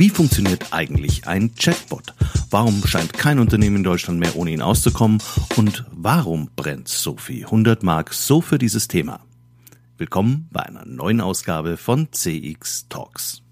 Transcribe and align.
Wie 0.00 0.08
funktioniert 0.08 0.72
eigentlich 0.72 1.26
ein 1.26 1.54
Chatbot? 1.56 2.14
Warum 2.48 2.82
scheint 2.86 3.12
kein 3.12 3.38
Unternehmen 3.38 3.76
in 3.76 3.84
Deutschland 3.84 4.18
mehr 4.18 4.34
ohne 4.34 4.50
ihn 4.50 4.62
auszukommen? 4.62 5.22
Und 5.56 5.84
warum 5.90 6.48
brennt 6.56 6.88
Sophie 6.88 7.44
100 7.44 7.82
Mark 7.82 8.14
so 8.14 8.40
für 8.40 8.56
dieses 8.56 8.88
Thema? 8.88 9.20
Willkommen 9.98 10.48
bei 10.50 10.62
einer 10.62 10.86
neuen 10.86 11.20
Ausgabe 11.20 11.76
von 11.76 12.08
CX 12.12 12.88
Talks. 12.88 13.42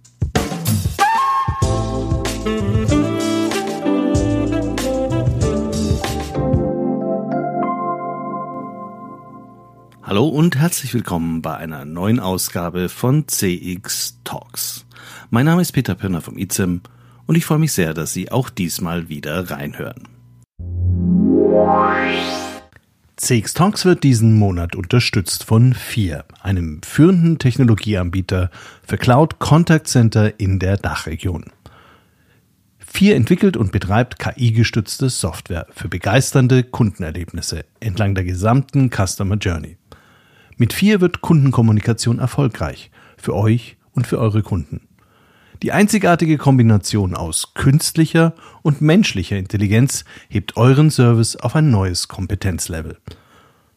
Hallo 10.03 10.27
und 10.27 10.57
herzlich 10.57 10.95
willkommen 10.95 11.43
bei 11.43 11.59
einer 11.59 11.85
neuen 11.85 12.19
Ausgabe 12.19 12.89
von 12.89 13.29
CX 13.29 14.21
Talks. 14.25 14.87
Mein 15.31 15.47
Name 15.47 15.63
ist 15.63 15.73
Peter 15.73 15.95
Pirner 15.95 16.21
vom 16.21 16.39
IZEM 16.39 16.83
und 17.27 17.35
ich 17.37 17.45
freue 17.45 17.59
mich 17.59 17.73
sehr, 17.73 17.95
dass 17.95 18.13
Sie 18.13 18.31
auch 18.33 18.51
diesmal 18.51 19.09
wieder 19.09 19.51
reinhören. 19.51 20.09
CX 23.17 23.53
Talks 23.53 23.85
wird 23.85 24.05
diesen 24.05 24.39
Monat 24.39 24.77
unterstützt 24.77 25.43
von 25.45 25.75
FIR, 25.75 26.25
einem 26.41 26.81
führenden 26.83 27.39
Technologieanbieter 27.39 28.51
für 28.87 28.97
Cloud 28.97 29.41
Contact 29.41 29.89
Center 29.89 30.39
in 30.39 30.59
der 30.61 30.77
Dachregion. 30.77 31.47
FIR 32.79 33.17
entwickelt 33.17 33.57
und 33.57 33.71
betreibt 33.71 34.19
KI-gestützte 34.19 35.11
Software 35.11 35.67
für 35.71 35.89
begeisternde 35.89 36.63
Kundenerlebnisse 36.63 37.65
entlang 37.81 38.15
der 38.15 38.25
gesamten 38.25 38.89
Customer 38.89 39.37
Journey. 39.37 39.77
Mit 40.57 40.73
FIR 40.73 41.01
wird 41.01 41.21
Kundenkommunikation 41.21 42.19
erfolgreich 42.19 42.91
für 43.17 43.35
euch 43.35 43.77
und 43.93 44.07
für 44.07 44.19
eure 44.19 44.43
Kunden. 44.43 44.88
Die 45.63 45.73
einzigartige 45.73 46.39
Kombination 46.39 47.15
aus 47.15 47.55
künstlicher 47.55 48.35
und 48.63 48.81
menschlicher 48.81 49.37
Intelligenz 49.37 50.05
hebt 50.29 50.57
euren 50.57 50.91
Service 50.91 51.35
auf 51.35 51.57
ein 51.57 51.71
neues 51.71 52.07
Kompetenzlevel. 52.07 52.99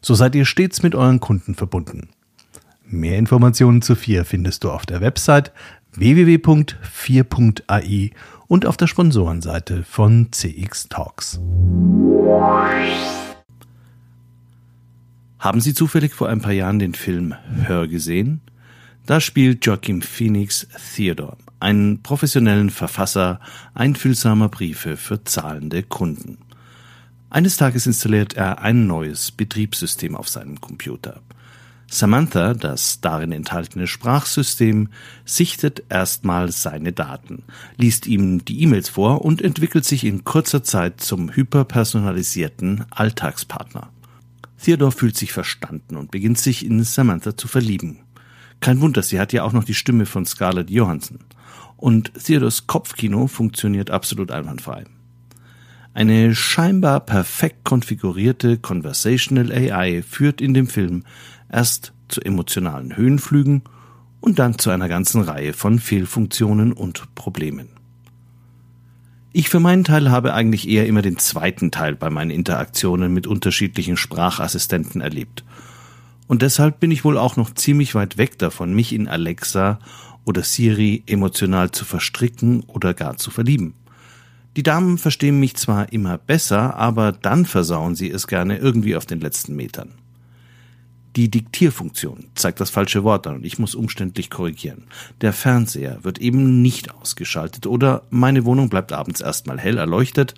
So 0.00 0.14
seid 0.14 0.36
ihr 0.36 0.44
stets 0.44 0.84
mit 0.84 0.94
euren 0.94 1.18
Kunden 1.20 1.54
verbunden. 1.54 2.10
Mehr 2.86 3.18
Informationen 3.18 3.82
zu 3.82 3.96
4 3.96 4.24
findest 4.24 4.64
du 4.64 4.70
auf 4.70 4.86
der 4.86 5.00
Website 5.00 5.52
www.4.ai 5.94 8.10
und 8.46 8.66
auf 8.66 8.76
der 8.76 8.86
Sponsorenseite 8.86 9.82
von 9.82 10.28
CX 10.30 10.88
Talks. 10.88 11.40
Haben 15.38 15.60
Sie 15.60 15.74
zufällig 15.74 16.14
vor 16.14 16.28
ein 16.28 16.40
paar 16.40 16.52
Jahren 16.52 16.78
den 16.78 16.94
Film 16.94 17.34
Hör 17.64 17.88
gesehen? 17.88 18.42
Da 19.06 19.20
spielt 19.20 19.66
Joachim 19.66 20.00
Phoenix 20.00 20.68
Theodore, 20.94 21.36
einen 21.62 22.02
professionellen 22.02 22.70
Verfasser 22.70 23.40
einfühlsamer 23.74 24.48
Briefe 24.48 24.96
für 24.96 25.24
zahlende 25.24 25.82
Kunden. 25.82 26.38
Eines 27.30 27.56
Tages 27.56 27.86
installiert 27.86 28.34
er 28.34 28.60
ein 28.60 28.86
neues 28.86 29.30
Betriebssystem 29.30 30.16
auf 30.16 30.28
seinem 30.28 30.60
Computer. 30.60 31.22
Samantha, 31.86 32.54
das 32.54 33.00
darin 33.00 33.32
enthaltene 33.32 33.86
Sprachsystem, 33.86 34.88
sichtet 35.24 35.84
erstmal 35.88 36.50
seine 36.50 36.92
Daten, 36.92 37.44
liest 37.76 38.06
ihm 38.06 38.44
die 38.44 38.62
E-Mails 38.62 38.88
vor 38.88 39.24
und 39.24 39.42
entwickelt 39.42 39.84
sich 39.84 40.04
in 40.04 40.24
kurzer 40.24 40.64
Zeit 40.64 41.00
zum 41.00 41.34
hyperpersonalisierten 41.34 42.86
Alltagspartner. 42.90 43.90
Theodore 44.62 44.92
fühlt 44.92 45.16
sich 45.16 45.32
verstanden 45.32 45.96
und 45.96 46.10
beginnt 46.10 46.38
sich 46.38 46.64
in 46.64 46.82
Samantha 46.82 47.36
zu 47.36 47.46
verlieben. 47.46 47.98
Kein 48.60 48.80
Wunder, 48.80 49.02
sie 49.02 49.20
hat 49.20 49.32
ja 49.32 49.42
auch 49.42 49.52
noch 49.52 49.64
die 49.64 49.74
Stimme 49.74 50.06
von 50.06 50.24
Scarlett 50.24 50.70
Johansson 50.70 51.18
und 51.82 52.12
Theodors 52.14 52.68
Kopfkino 52.68 53.26
funktioniert 53.26 53.90
absolut 53.90 54.30
einwandfrei. 54.30 54.84
Eine 55.94 56.32
scheinbar 56.32 57.00
perfekt 57.00 57.64
konfigurierte 57.64 58.56
Conversational 58.56 59.50
AI 59.50 60.04
führt 60.08 60.40
in 60.40 60.54
dem 60.54 60.68
Film 60.68 61.02
erst 61.50 61.92
zu 62.06 62.20
emotionalen 62.20 62.96
Höhenflügen 62.96 63.62
und 64.20 64.38
dann 64.38 64.58
zu 64.58 64.70
einer 64.70 64.88
ganzen 64.88 65.22
Reihe 65.22 65.54
von 65.54 65.80
Fehlfunktionen 65.80 66.72
und 66.72 67.12
Problemen. 67.16 67.68
Ich 69.32 69.48
für 69.48 69.58
meinen 69.58 69.82
Teil 69.82 70.08
habe 70.08 70.34
eigentlich 70.34 70.68
eher 70.68 70.86
immer 70.86 71.02
den 71.02 71.18
zweiten 71.18 71.72
Teil 71.72 71.96
bei 71.96 72.10
meinen 72.10 72.30
Interaktionen 72.30 73.12
mit 73.12 73.26
unterschiedlichen 73.26 73.96
Sprachassistenten 73.96 75.00
erlebt. 75.00 75.42
Und 76.28 76.42
deshalb 76.42 76.78
bin 76.78 76.92
ich 76.92 77.04
wohl 77.04 77.18
auch 77.18 77.36
noch 77.36 77.52
ziemlich 77.52 77.96
weit 77.96 78.18
weg 78.18 78.38
davon, 78.38 78.72
mich 78.72 78.92
in 78.92 79.08
Alexa 79.08 79.80
oder 80.24 80.42
Siri 80.42 81.02
emotional 81.06 81.70
zu 81.70 81.84
verstricken 81.84 82.62
oder 82.66 82.94
gar 82.94 83.16
zu 83.16 83.30
verlieben. 83.30 83.74
Die 84.56 84.62
Damen 84.62 84.98
verstehen 84.98 85.40
mich 85.40 85.56
zwar 85.56 85.92
immer 85.92 86.18
besser, 86.18 86.76
aber 86.76 87.12
dann 87.12 87.46
versauen 87.46 87.94
sie 87.94 88.10
es 88.10 88.26
gerne 88.26 88.58
irgendwie 88.58 88.96
auf 88.96 89.06
den 89.06 89.20
letzten 89.20 89.56
Metern. 89.56 89.94
Die 91.16 91.30
Diktierfunktion 91.30 92.24
zeigt 92.34 92.60
das 92.60 92.70
falsche 92.70 93.04
Wort 93.04 93.26
an 93.26 93.36
und 93.36 93.44
ich 93.44 93.58
muss 93.58 93.74
umständlich 93.74 94.30
korrigieren. 94.30 94.84
Der 95.20 95.34
Fernseher 95.34 96.04
wird 96.04 96.18
eben 96.18 96.62
nicht 96.62 96.94
ausgeschaltet 96.94 97.66
oder 97.66 98.02
meine 98.08 98.46
Wohnung 98.46 98.70
bleibt 98.70 98.92
abends 98.92 99.20
erstmal 99.20 99.58
hell 99.58 99.76
erleuchtet, 99.76 100.34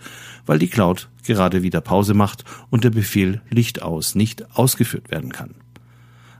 weil 0.46 0.58
die 0.58 0.68
Cloud 0.68 1.08
gerade 1.24 1.62
wieder 1.62 1.80
Pause 1.80 2.14
macht 2.14 2.44
und 2.70 2.82
der 2.82 2.90
Befehl 2.90 3.40
Licht 3.50 3.82
aus 3.82 4.16
nicht 4.16 4.56
ausgeführt 4.56 5.10
werden 5.12 5.32
kann. 5.32 5.54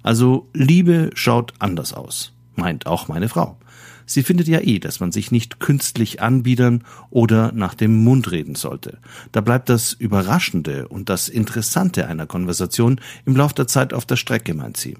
Also 0.03 0.49
Liebe 0.53 1.11
schaut 1.15 1.55
anders 1.61 1.93
aus 1.93 2.34
meint 2.57 2.87
auch 2.87 3.09
meine 3.09 3.29
Frau. 3.29 3.59
Sie 4.07 4.23
findet 4.23 4.49
ja 4.49 4.61
eh, 4.61 4.79
dass 4.79 5.01
man 5.01 5.13
sich 5.13 5.31
nicht 5.31 5.61
künstlich 5.61 6.21
anbiedern 6.21 6.85
oder 7.11 7.53
nach 7.53 7.75
dem 7.75 8.05
Mund 8.05 8.31
reden 8.31 8.55
sollte. 8.55 8.99
Da 9.33 9.41
bleibt 9.41 9.69
das 9.69 9.93
Überraschende 9.93 10.89
und 10.89 11.09
das 11.09 11.29
Interessante 11.29 12.07
einer 12.07 12.27
Konversation 12.27 13.01
im 13.25 13.37
Lauf 13.37 13.55
der 13.55 13.67
Zeit 13.67 13.95
auf 13.95 14.05
der 14.05 14.17
Strecke, 14.17 14.55
meint 14.55 14.77
sie. 14.77 14.97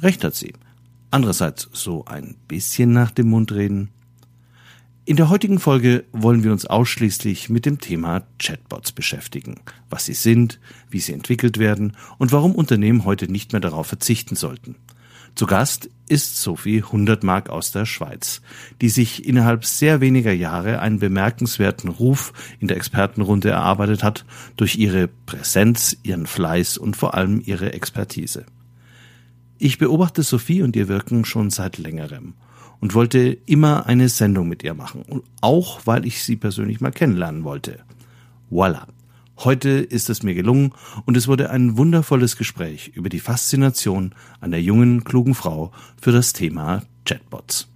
Recht 0.00 0.22
hat 0.22 0.34
sie. 0.34 0.54
Andererseits 1.10 1.68
so 1.72 2.04
ein 2.04 2.36
bisschen 2.48 2.92
nach 2.92 3.10
dem 3.10 3.30
Mund 3.30 3.52
reden. 3.52 3.90
In 5.06 5.16
der 5.16 5.28
heutigen 5.28 5.58
Folge 5.58 6.04
wollen 6.12 6.44
wir 6.44 6.52
uns 6.52 6.64
ausschließlich 6.64 7.50
mit 7.50 7.66
dem 7.66 7.78
Thema 7.78 8.22
Chatbots 8.38 8.92
beschäftigen, 8.92 9.60
was 9.90 10.06
sie 10.06 10.14
sind, 10.14 10.60
wie 10.88 11.00
sie 11.00 11.12
entwickelt 11.12 11.58
werden 11.58 11.94
und 12.16 12.32
warum 12.32 12.54
Unternehmen 12.54 13.04
heute 13.04 13.30
nicht 13.30 13.52
mehr 13.52 13.60
darauf 13.60 13.86
verzichten 13.86 14.34
sollten. 14.34 14.76
Zu 15.34 15.46
Gast 15.46 15.90
ist 16.06 16.40
Sophie 16.40 16.84
100 16.84 17.24
Mark 17.24 17.50
aus 17.50 17.72
der 17.72 17.86
Schweiz, 17.86 18.40
die 18.80 18.88
sich 18.88 19.26
innerhalb 19.26 19.64
sehr 19.64 20.00
weniger 20.00 20.32
Jahre 20.32 20.78
einen 20.78 21.00
bemerkenswerten 21.00 21.90
Ruf 21.90 22.32
in 22.60 22.68
der 22.68 22.76
Expertenrunde 22.76 23.50
erarbeitet 23.50 24.04
hat 24.04 24.24
durch 24.56 24.76
ihre 24.76 25.08
Präsenz, 25.08 25.96
ihren 26.04 26.26
Fleiß 26.26 26.78
und 26.78 26.96
vor 26.96 27.14
allem 27.14 27.42
ihre 27.44 27.72
Expertise. 27.72 28.46
Ich 29.58 29.78
beobachte 29.78 30.22
Sophie 30.22 30.62
und 30.62 30.76
ihr 30.76 30.86
Wirken 30.86 31.24
schon 31.24 31.50
seit 31.50 31.78
längerem 31.78 32.34
und 32.80 32.94
wollte 32.94 33.36
immer 33.46 33.86
eine 33.86 34.08
Sendung 34.10 34.48
mit 34.48 34.62
ihr 34.62 34.74
machen, 34.74 35.22
auch 35.40 35.80
weil 35.84 36.06
ich 36.06 36.22
sie 36.22 36.36
persönlich 36.36 36.80
mal 36.80 36.92
kennenlernen 36.92 37.42
wollte. 37.42 37.80
Voila. 38.50 38.86
Heute 39.38 39.68
ist 39.68 40.10
es 40.10 40.22
mir 40.22 40.34
gelungen 40.34 40.72
und 41.06 41.16
es 41.16 41.26
wurde 41.26 41.50
ein 41.50 41.76
wundervolles 41.76 42.36
Gespräch 42.36 42.92
über 42.94 43.08
die 43.08 43.18
Faszination 43.18 44.14
einer 44.40 44.58
jungen, 44.58 45.02
klugen 45.02 45.34
Frau 45.34 45.72
für 46.00 46.12
das 46.12 46.32
Thema 46.32 46.82
Chatbots. 47.04 47.68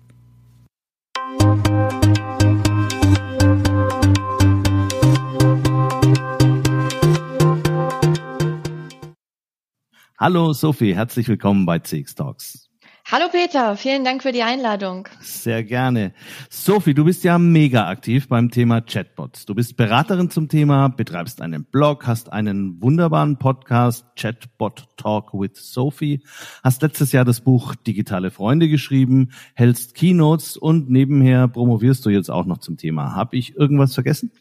Hallo 10.17 10.53
Sophie, 10.53 10.95
herzlich 10.95 11.29
willkommen 11.29 11.67
bei 11.67 11.81
CX 11.81 12.15
Talks. 12.15 12.68
Hallo 13.11 13.25
Peter, 13.33 13.75
vielen 13.79 14.05
Dank 14.05 14.23
für 14.23 14.33
die 14.33 14.43
Einladung. 14.43 15.09
Sehr 15.23 15.65
gerne. 15.65 16.13
Sophie, 16.51 16.93
du 16.93 17.07
bist 17.07 17.25
ja 17.25 17.39
mega 17.39 17.89
aktiv 17.89 18.29
beim 18.29 18.51
Thema 18.51 18.83
Chatbots. 18.83 19.47
Du 19.47 19.55
bist 19.55 19.79
Beraterin 19.79 20.29
zum 20.29 20.51
Thema, 20.51 20.89
betreibst 20.89 21.41
einen 21.41 21.65
Blog, 21.65 22.07
hast 22.07 22.31
einen 22.31 22.83
wunderbaren 22.83 23.39
Podcast, 23.39 24.05
Chatbot 24.15 24.89
Talk 24.99 25.33
with 25.33 25.53
Sophie, 25.55 26.23
hast 26.63 26.83
letztes 26.83 27.13
Jahr 27.13 27.25
das 27.25 27.41
Buch 27.41 27.75
Digitale 27.77 28.31
Freunde 28.31 28.69
geschrieben, 28.69 29.31
hältst 29.55 29.95
Keynotes 29.95 30.59
und 30.59 30.91
nebenher 30.91 31.49
promovierst 31.49 32.05
du 32.05 32.11
jetzt 32.11 32.31
auch 32.31 32.45
noch 32.45 32.59
zum 32.59 32.77
Thema. 32.77 33.15
Hab 33.15 33.33
ich 33.33 33.57
irgendwas 33.57 33.95
vergessen? 33.95 34.33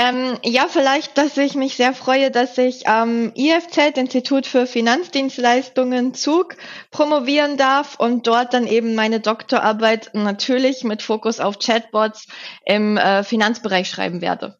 Ähm, 0.00 0.38
ja, 0.44 0.66
vielleicht, 0.68 1.18
dass 1.18 1.36
ich 1.36 1.56
mich 1.56 1.74
sehr 1.74 1.92
freue, 1.92 2.30
dass 2.30 2.56
ich 2.56 2.86
am 2.86 3.32
IFZ, 3.34 3.98
Institut 3.98 4.46
für 4.46 4.66
Finanzdienstleistungen 4.66 6.14
Zug, 6.14 6.54
promovieren 6.92 7.56
darf 7.56 7.96
und 7.98 8.28
dort 8.28 8.54
dann 8.54 8.68
eben 8.68 8.94
meine 8.94 9.18
Doktorarbeit 9.18 10.12
natürlich 10.14 10.84
mit 10.84 11.02
Fokus 11.02 11.40
auf 11.40 11.58
Chatbots 11.58 12.28
im 12.64 12.96
äh, 12.96 13.24
Finanzbereich 13.24 13.90
schreiben 13.90 14.20
werde. 14.20 14.56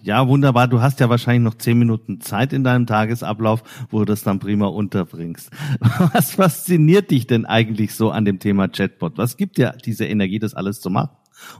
Ja, 0.00 0.26
wunderbar. 0.26 0.68
Du 0.68 0.80
hast 0.80 1.00
ja 1.00 1.10
wahrscheinlich 1.10 1.44
noch 1.44 1.58
zehn 1.58 1.78
Minuten 1.78 2.22
Zeit 2.22 2.54
in 2.54 2.64
deinem 2.64 2.86
Tagesablauf, 2.86 3.62
wo 3.90 3.98
du 3.98 4.04
das 4.06 4.22
dann 4.22 4.38
prima 4.38 4.68
unterbringst. 4.68 5.50
Was 6.14 6.30
fasziniert 6.30 7.10
dich 7.10 7.26
denn 7.26 7.44
eigentlich 7.44 7.94
so 7.94 8.10
an 8.10 8.24
dem 8.24 8.38
Thema 8.38 8.68
Chatbot? 8.68 9.18
Was 9.18 9.36
gibt 9.36 9.58
dir 9.58 9.76
diese 9.84 10.06
Energie, 10.06 10.38
das 10.38 10.54
alles 10.54 10.80
zu 10.80 10.88
machen? 10.88 11.10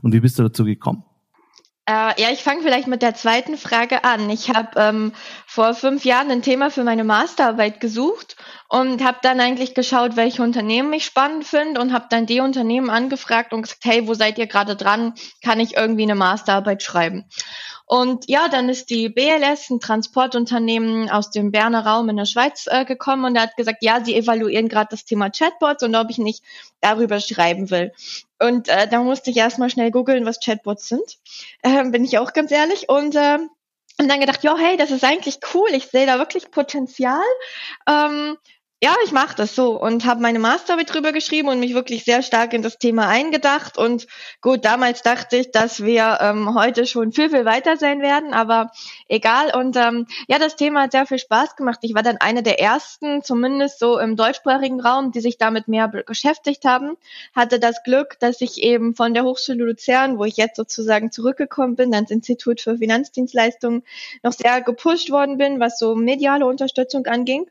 Und 0.01 0.13
wie 0.13 0.19
bist 0.19 0.39
du 0.39 0.43
dazu 0.43 0.65
gekommen? 0.65 1.03
Äh, 1.89 2.21
ja, 2.21 2.29
ich 2.31 2.43
fange 2.43 2.61
vielleicht 2.61 2.87
mit 2.87 3.01
der 3.01 3.15
zweiten 3.15 3.57
Frage 3.57 4.03
an. 4.03 4.29
Ich 4.29 4.51
habe 4.51 4.79
ähm, 4.79 5.11
vor 5.47 5.73
fünf 5.73 6.05
Jahren 6.05 6.29
ein 6.29 6.43
Thema 6.43 6.69
für 6.69 6.83
meine 6.83 7.03
Masterarbeit 7.03 7.79
gesucht 7.79 8.35
und 8.67 9.03
habe 9.03 9.17
dann 9.23 9.39
eigentlich 9.39 9.73
geschaut, 9.73 10.15
welche 10.15 10.43
Unternehmen 10.43 10.93
ich 10.93 11.03
spannend 11.03 11.45
finde 11.45 11.81
und 11.81 11.91
habe 11.91 12.05
dann 12.11 12.27
die 12.27 12.41
Unternehmen 12.41 12.91
angefragt 12.91 13.53
und 13.53 13.63
gesagt, 13.63 13.85
hey, 13.85 14.07
wo 14.07 14.13
seid 14.13 14.37
ihr 14.37 14.45
gerade 14.45 14.75
dran? 14.75 15.15
Kann 15.43 15.59
ich 15.59 15.77
irgendwie 15.77 16.03
eine 16.03 16.13
Masterarbeit 16.13 16.83
schreiben? 16.83 17.25
Und 17.91 18.29
ja, 18.29 18.49
dann 18.49 18.69
ist 18.69 18.91
die 18.91 19.09
BLS, 19.09 19.71
ein 19.71 19.79
Transportunternehmen 19.79 21.09
aus 21.09 21.31
dem 21.31 21.49
Berner 21.49 21.87
Raum 21.87 22.07
in 22.09 22.17
der 22.17 22.25
Schweiz 22.25 22.67
äh, 22.69 22.85
gekommen 22.85 23.25
und 23.25 23.39
hat 23.39 23.57
gesagt, 23.57 23.79
ja, 23.81 24.05
sie 24.05 24.15
evaluieren 24.15 24.69
gerade 24.69 24.89
das 24.91 25.05
Thema 25.05 25.31
Chatbots 25.31 25.81
und 25.81 25.95
ob 25.95 26.11
ich 26.11 26.19
nicht 26.19 26.43
darüber 26.81 27.19
schreiben 27.19 27.71
will. 27.71 27.91
Und 28.37 28.69
äh, 28.69 28.87
da 28.87 29.01
musste 29.01 29.31
ich 29.31 29.37
erstmal 29.37 29.71
schnell 29.71 29.89
googeln, 29.89 30.23
was 30.27 30.39
Chatbots 30.39 30.87
sind. 30.87 31.17
Äh, 31.63 31.89
bin 31.89 32.05
ich 32.05 32.19
auch 32.19 32.33
ganz 32.33 32.51
ehrlich. 32.51 32.89
Und 32.89 33.15
äh, 33.15 33.39
und 33.99 34.07
dann 34.07 34.19
gedacht, 34.19 34.43
ja, 34.43 34.55
hey, 34.55 34.77
das 34.77 34.91
ist 34.91 35.03
eigentlich 35.03 35.39
cool. 35.55 35.69
Ich 35.71 35.87
sehe 35.87 36.05
da 36.05 36.19
wirklich 36.19 36.51
Potenzial. 36.51 37.25
Ähm, 37.87 38.37
ja, 38.81 38.95
ich 39.03 39.11
mache 39.11 39.35
das 39.35 39.55
so 39.55 39.77
und 39.77 40.05
habe 40.05 40.21
meine 40.21 40.39
Masterarbeit 40.39 40.93
drüber 40.93 41.11
geschrieben 41.11 41.49
und 41.49 41.59
mich 41.59 41.73
wirklich 41.73 42.05
sehr 42.05 42.21
stark 42.21 42.53
in 42.53 42.61
das 42.61 42.77
Thema 42.77 43.09
eingedacht. 43.09 43.77
Und 43.77 44.07
gut, 44.39 44.63
damals 44.63 45.01
dachte 45.01 45.35
ich, 45.35 45.51
dass 45.51 45.83
wir 45.83 46.19
ähm, 46.21 46.55
heute 46.55 46.85
schon 46.85 47.11
viel, 47.11 47.29
viel 47.29 47.43
weiter 47.43 47.75
sein 47.75 48.01
werden, 48.01 48.33
aber 48.33 48.71
egal. 49.09 49.53
Und 49.53 49.75
ähm, 49.75 50.07
ja, 50.29 50.39
das 50.39 50.55
Thema 50.55 50.83
hat 50.83 50.93
sehr 50.93 51.05
viel 51.05 51.19
Spaß 51.19 51.57
gemacht. 51.57 51.79
Ich 51.81 51.93
war 51.93 52.03
dann 52.03 52.17
eine 52.17 52.41
der 52.41 52.61
ersten, 52.61 53.21
zumindest 53.21 53.79
so 53.79 53.99
im 53.99 54.15
deutschsprachigen 54.15 54.79
Raum, 54.79 55.11
die 55.11 55.19
sich 55.19 55.37
damit 55.37 55.67
mehr 55.67 55.89
beschäftigt 55.89 56.63
haben. 56.63 56.95
Hatte 57.35 57.59
das 57.59 57.83
Glück, 57.83 58.17
dass 58.21 58.39
ich 58.39 58.63
eben 58.63 58.95
von 58.95 59.13
der 59.13 59.25
Hochschule 59.25 59.65
Luzern, 59.65 60.17
wo 60.17 60.23
ich 60.23 60.37
jetzt 60.37 60.55
sozusagen 60.55 61.11
zurückgekommen 61.11 61.75
bin, 61.75 61.93
ans 61.93 62.11
Institut 62.11 62.61
für 62.61 62.77
Finanzdienstleistungen, 62.77 63.83
noch 64.23 64.31
sehr 64.31 64.61
gepusht 64.61 65.11
worden 65.11 65.37
bin, 65.37 65.59
was 65.59 65.77
so 65.77 65.95
mediale 65.95 66.45
Unterstützung 66.45 67.05
anging. 67.07 67.45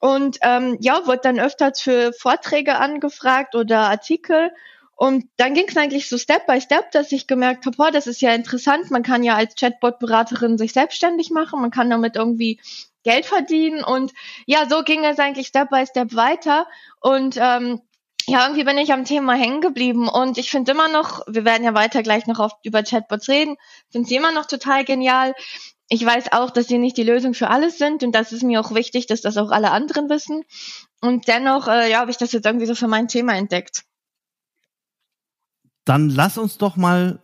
Und 0.00 0.38
ähm, 0.42 0.55
ja, 0.80 1.06
wurde 1.06 1.20
dann 1.22 1.40
öfters 1.40 1.80
für 1.80 2.12
Vorträge 2.12 2.76
angefragt 2.76 3.54
oder 3.54 3.80
Artikel. 3.80 4.50
Und 4.94 5.26
dann 5.36 5.54
ging 5.54 5.66
es 5.68 5.76
eigentlich 5.76 6.08
so 6.08 6.16
Step 6.16 6.46
by 6.46 6.60
Step, 6.60 6.90
dass 6.92 7.12
ich 7.12 7.26
gemerkt 7.26 7.66
habe, 7.66 7.76
oh, 7.78 7.90
das 7.92 8.06
ist 8.06 8.22
ja 8.22 8.34
interessant. 8.34 8.90
Man 8.90 9.02
kann 9.02 9.22
ja 9.22 9.34
als 9.34 9.54
Chatbot-Beraterin 9.54 10.56
sich 10.56 10.72
selbstständig 10.72 11.30
machen, 11.30 11.60
man 11.60 11.70
kann 11.70 11.90
damit 11.90 12.16
irgendwie 12.16 12.60
Geld 13.02 13.26
verdienen. 13.26 13.84
Und 13.84 14.12
ja, 14.46 14.68
so 14.68 14.82
ging 14.82 15.04
es 15.04 15.18
eigentlich 15.18 15.48
Step 15.48 15.68
by 15.70 15.84
Step 15.86 16.14
weiter. 16.14 16.66
Und 17.00 17.36
ähm, 17.38 17.82
ja, 18.28 18.42
irgendwie 18.42 18.64
bin 18.64 18.78
ich 18.78 18.92
am 18.92 19.04
Thema 19.04 19.34
hängen 19.34 19.60
geblieben 19.60 20.08
und 20.08 20.36
ich 20.36 20.50
finde 20.50 20.72
immer 20.72 20.88
noch, 20.88 21.20
wir 21.28 21.44
werden 21.44 21.62
ja 21.62 21.74
weiter 21.74 22.02
gleich 22.02 22.26
noch 22.26 22.40
oft 22.40 22.56
über 22.64 22.82
Chatbots 22.82 23.28
reden, 23.28 23.56
finde 23.90 24.08
sie 24.08 24.16
immer 24.16 24.32
noch 24.32 24.46
total 24.46 24.84
genial 24.84 25.32
ich 25.88 26.04
weiß 26.04 26.32
auch, 26.32 26.50
dass 26.50 26.66
sie 26.66 26.78
nicht 26.78 26.96
die 26.96 27.04
Lösung 27.04 27.34
für 27.34 27.48
alles 27.48 27.78
sind 27.78 28.02
und 28.02 28.12
das 28.12 28.32
ist 28.32 28.42
mir 28.42 28.60
auch 28.60 28.74
wichtig, 28.74 29.06
dass 29.06 29.20
das 29.20 29.36
auch 29.36 29.50
alle 29.50 29.70
anderen 29.70 30.08
wissen. 30.08 30.42
Und 31.00 31.28
dennoch, 31.28 31.68
äh, 31.68 31.90
ja, 31.90 32.00
habe 32.00 32.10
ich 32.10 32.16
das 32.16 32.32
jetzt 32.32 32.46
irgendwie 32.46 32.66
so 32.66 32.74
für 32.74 32.88
mein 32.88 33.08
Thema 33.08 33.34
entdeckt. 33.34 33.84
Dann 35.84 36.10
lass 36.10 36.38
uns 36.38 36.58
doch 36.58 36.76
mal 36.76 37.20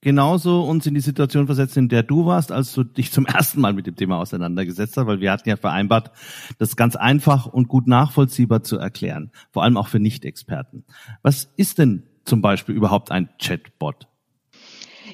genauso 0.00 0.62
uns 0.62 0.86
in 0.86 0.94
die 0.94 1.00
Situation 1.00 1.46
versetzen, 1.46 1.80
in 1.80 1.88
der 1.88 2.02
du 2.02 2.26
warst, 2.26 2.50
als 2.50 2.72
du 2.72 2.82
dich 2.82 3.12
zum 3.12 3.26
ersten 3.26 3.60
Mal 3.60 3.72
mit 3.72 3.86
dem 3.86 3.94
Thema 3.94 4.18
auseinandergesetzt 4.18 4.96
hast, 4.96 5.06
weil 5.06 5.20
wir 5.20 5.30
hatten 5.30 5.48
ja 5.48 5.56
vereinbart, 5.56 6.10
das 6.58 6.76
ganz 6.76 6.96
einfach 6.96 7.46
und 7.46 7.68
gut 7.68 7.86
nachvollziehbar 7.86 8.64
zu 8.64 8.78
erklären, 8.78 9.30
vor 9.50 9.62
allem 9.62 9.76
auch 9.76 9.88
für 9.88 10.00
Nicht-Experten. 10.00 10.84
Was 11.22 11.44
ist 11.56 11.78
denn 11.78 12.04
zum 12.24 12.40
Beispiel 12.40 12.74
überhaupt 12.74 13.12
ein 13.12 13.28
Chatbot? 13.40 14.08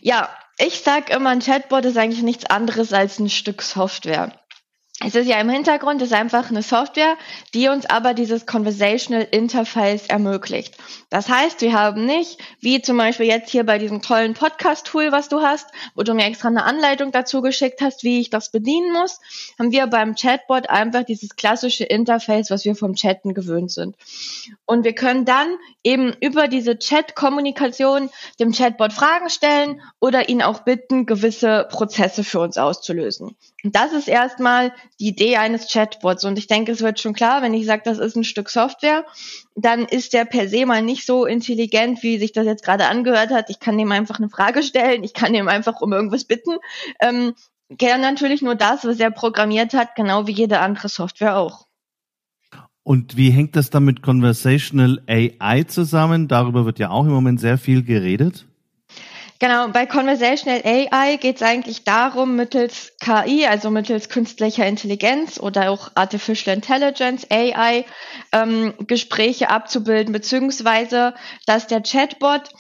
Ja, 0.01 0.29
ich 0.59 0.81
sag 0.81 1.11
immer, 1.11 1.31
ein 1.31 1.41
Chatbot 1.41 1.85
ist 1.85 1.97
eigentlich 1.97 2.23
nichts 2.23 2.47
anderes 2.47 2.93
als 2.93 3.19
ein 3.19 3.31
Stück 3.31 3.63
Software. 3.63 4.33
Es 5.05 5.17
ist 5.17 5.27
ja 5.27 5.41
im 5.41 5.49
Hintergrund, 5.49 6.01
es 6.01 6.09
ist 6.09 6.15
einfach 6.15 6.51
eine 6.51 6.63
Software, 6.63 7.17
die 7.55 7.69
uns 7.69 7.87
aber 7.87 8.15
dieses 8.15 8.47
Conversational 8.47 9.27
Interface 9.31 10.07
ermöglicht. 10.07 10.77
Das 11.11 11.29
heißt, 11.29 11.61
wir 11.61 11.73
haben 11.73 12.07
nicht, 12.07 12.39
wie 12.61 12.81
zum 12.83 12.99
Beispiel 12.99 13.27
jetzt 13.27 13.51
hier 13.51 13.67
bei 13.67 13.79
diesem 13.79 14.01
tollen 14.01 14.35
Podcast-Tool, 14.35 15.11
was 15.11 15.29
du 15.29 15.43
hast, 15.43 15.67
wo 15.97 16.05
du 16.05 16.15
mir 16.15 16.27
extra 16.27 16.49
eine 16.49 16.63
Anleitung 16.65 17.11
dazu 17.11 17.43
geschickt 17.43 17.81
hast, 17.81 18.05
wie 18.05 18.21
ich 18.21 18.31
das 18.31 18.51
bedienen 18.51 18.93
muss, 18.93 19.21
haben 19.59 19.73
wir 19.73 19.89
beim 19.89 20.15
Chatbot 20.15 20.71
einfach 20.71 21.03
dieses 21.03 21.35
klassische 21.35 21.85
Interface, 21.85 22.51
was 22.51 22.65
wir 22.65 22.77
vom 22.77 22.95
Chatten 22.95 23.35
gewöhnt 23.35 23.73
sind. 23.73 23.97
Und 24.67 24.85
wir 24.85 24.95
können 24.95 25.25
dann 25.25 25.57
eben 25.83 26.15
über 26.21 26.47
diese 26.47 26.79
Chat-Kommunikation 26.79 28.09
dem 28.39 28.53
Chatbot 28.53 28.93
Fragen 28.93 29.31
stellen 29.31 29.81
oder 29.99 30.29
ihn 30.29 30.43
auch 30.43 30.61
bitten, 30.61 31.07
gewisse 31.07 31.67
Prozesse 31.71 32.23
für 32.23 32.39
uns 32.39 32.57
auszulösen. 32.57 33.37
Und 33.65 33.77
das 33.77 33.93
ist 33.93 34.09
erstmal 34.09 34.73
die 35.01 35.09
Idee 35.09 35.37
eines 35.37 35.69
Chatbots. 35.73 36.25
Und 36.25 36.39
ich 36.39 36.47
denke, 36.47 36.73
es 36.73 36.81
wird 36.81 37.01
schon 37.01 37.13
klar, 37.13 37.43
wenn 37.43 37.55
ich 37.55 37.67
sage, 37.67 37.83
das 37.85 37.99
ist 37.99 38.17
ein 38.17 38.25
Stück 38.25 38.51
Software, 38.51 39.05
dann 39.55 39.85
ist 39.85 40.13
der 40.13 40.25
per 40.25 40.49
se 40.49 40.67
mal 40.67 40.83
nicht 40.83 41.07
so 41.07 41.27
intelligent, 41.27 42.03
wie 42.03 42.19
sich 42.19 42.33
das 42.33 42.47
jetzt 42.47 42.65
gerade 42.65 42.87
angehört 42.87 43.31
hat. 43.31 43.51
Ich 43.51 43.61
kann 43.61 43.79
dem 43.79 43.93
einfach 43.93 44.19
eine 44.19 44.29
Frage 44.29 44.63
stellen, 44.63 45.05
ich 45.05 45.15
kann 45.15 45.33
dem 45.33 45.49
einfach 45.49 45.81
um 45.81 45.93
irgendwas 45.93 46.25
bitten. 46.25 46.57
Ähm, 47.01 47.35
kann 47.79 48.01
natürlich 48.01 48.43
nur 48.43 48.55
das, 48.55 48.85
was 48.85 49.01
er 49.01 49.11
programmiert 49.11 49.73
hat, 49.73 49.95
genau 49.97 50.27
wie 50.27 50.33
jede 50.33 50.61
andere 50.61 50.89
Software 50.89 51.37
auch. 51.37 51.67
Und 52.85 53.17
wie 53.17 53.31
hängt 53.31 53.55
das 53.57 53.71
dann 53.71 53.85
mit 53.85 54.03
Conversational 54.03 55.03
AI 55.07 55.63
zusammen? 55.65 56.27
Darüber 56.27 56.67
wird 56.67 56.79
ja 56.79 56.91
auch 56.91 57.05
im 57.05 57.13
Moment 57.13 57.41
sehr 57.41 57.57
viel 57.57 57.85
geredet. 57.85 58.47
Genau, 59.43 59.67
bei 59.67 59.87
Conversational 59.87 60.63
AI 60.65 61.17
geht 61.17 61.35
es 61.35 61.43
eigentlich 61.43 61.83
darum, 61.83 62.37
mittels 62.37 62.93
KI, 63.01 63.45
also 63.45 63.71
mittels 63.71 64.09
künstlicher 64.09 64.65
Intelligenz 64.69 65.41
oder 65.41 65.73
auch 65.73 65.91
Artificial 65.97 66.55
Intelligence, 66.55 67.27
AI, 67.29 67.85
ähm, 68.31 68.73
Gespräche 68.87 69.51
abzubilden, 69.51 70.13
beziehungsweise 70.13 71.15
dass 71.45 71.67
der 71.67 71.83
Chatbot 71.83 72.51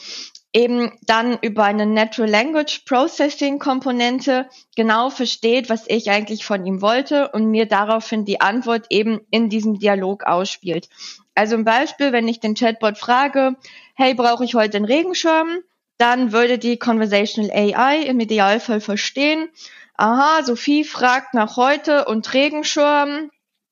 eben 0.52 0.90
dann 1.06 1.38
über 1.40 1.62
eine 1.62 1.86
Natural 1.86 2.28
Language 2.28 2.80
Processing 2.84 3.60
Komponente 3.60 4.48
genau 4.74 5.08
versteht, 5.08 5.70
was 5.70 5.84
ich 5.86 6.10
eigentlich 6.10 6.44
von 6.44 6.66
ihm 6.66 6.82
wollte 6.82 7.28
und 7.28 7.46
mir 7.46 7.66
daraufhin 7.66 8.24
die 8.24 8.40
Antwort 8.40 8.86
eben 8.90 9.20
in 9.30 9.48
diesem 9.48 9.78
Dialog 9.78 10.24
ausspielt. 10.24 10.88
Also 11.36 11.54
ein 11.54 11.64
Beispiel, 11.64 12.10
wenn 12.10 12.26
ich 12.26 12.40
den 12.40 12.56
Chatbot 12.56 12.98
frage, 12.98 13.54
hey, 13.94 14.14
brauche 14.14 14.44
ich 14.44 14.56
heute 14.56 14.78
einen 14.78 14.86
Regenschirm? 14.86 15.60
Dann 15.98 16.32
würde 16.32 16.58
die 16.58 16.78
Conversational 16.78 17.50
AI 17.50 18.02
im 18.02 18.20
Idealfall 18.20 18.80
verstehen, 18.80 19.48
aha, 19.96 20.42
Sophie 20.42 20.84
fragt 20.84 21.34
nach 21.34 21.56
heute 21.56 22.06
und 22.06 22.32
Regenschirm 22.32 23.30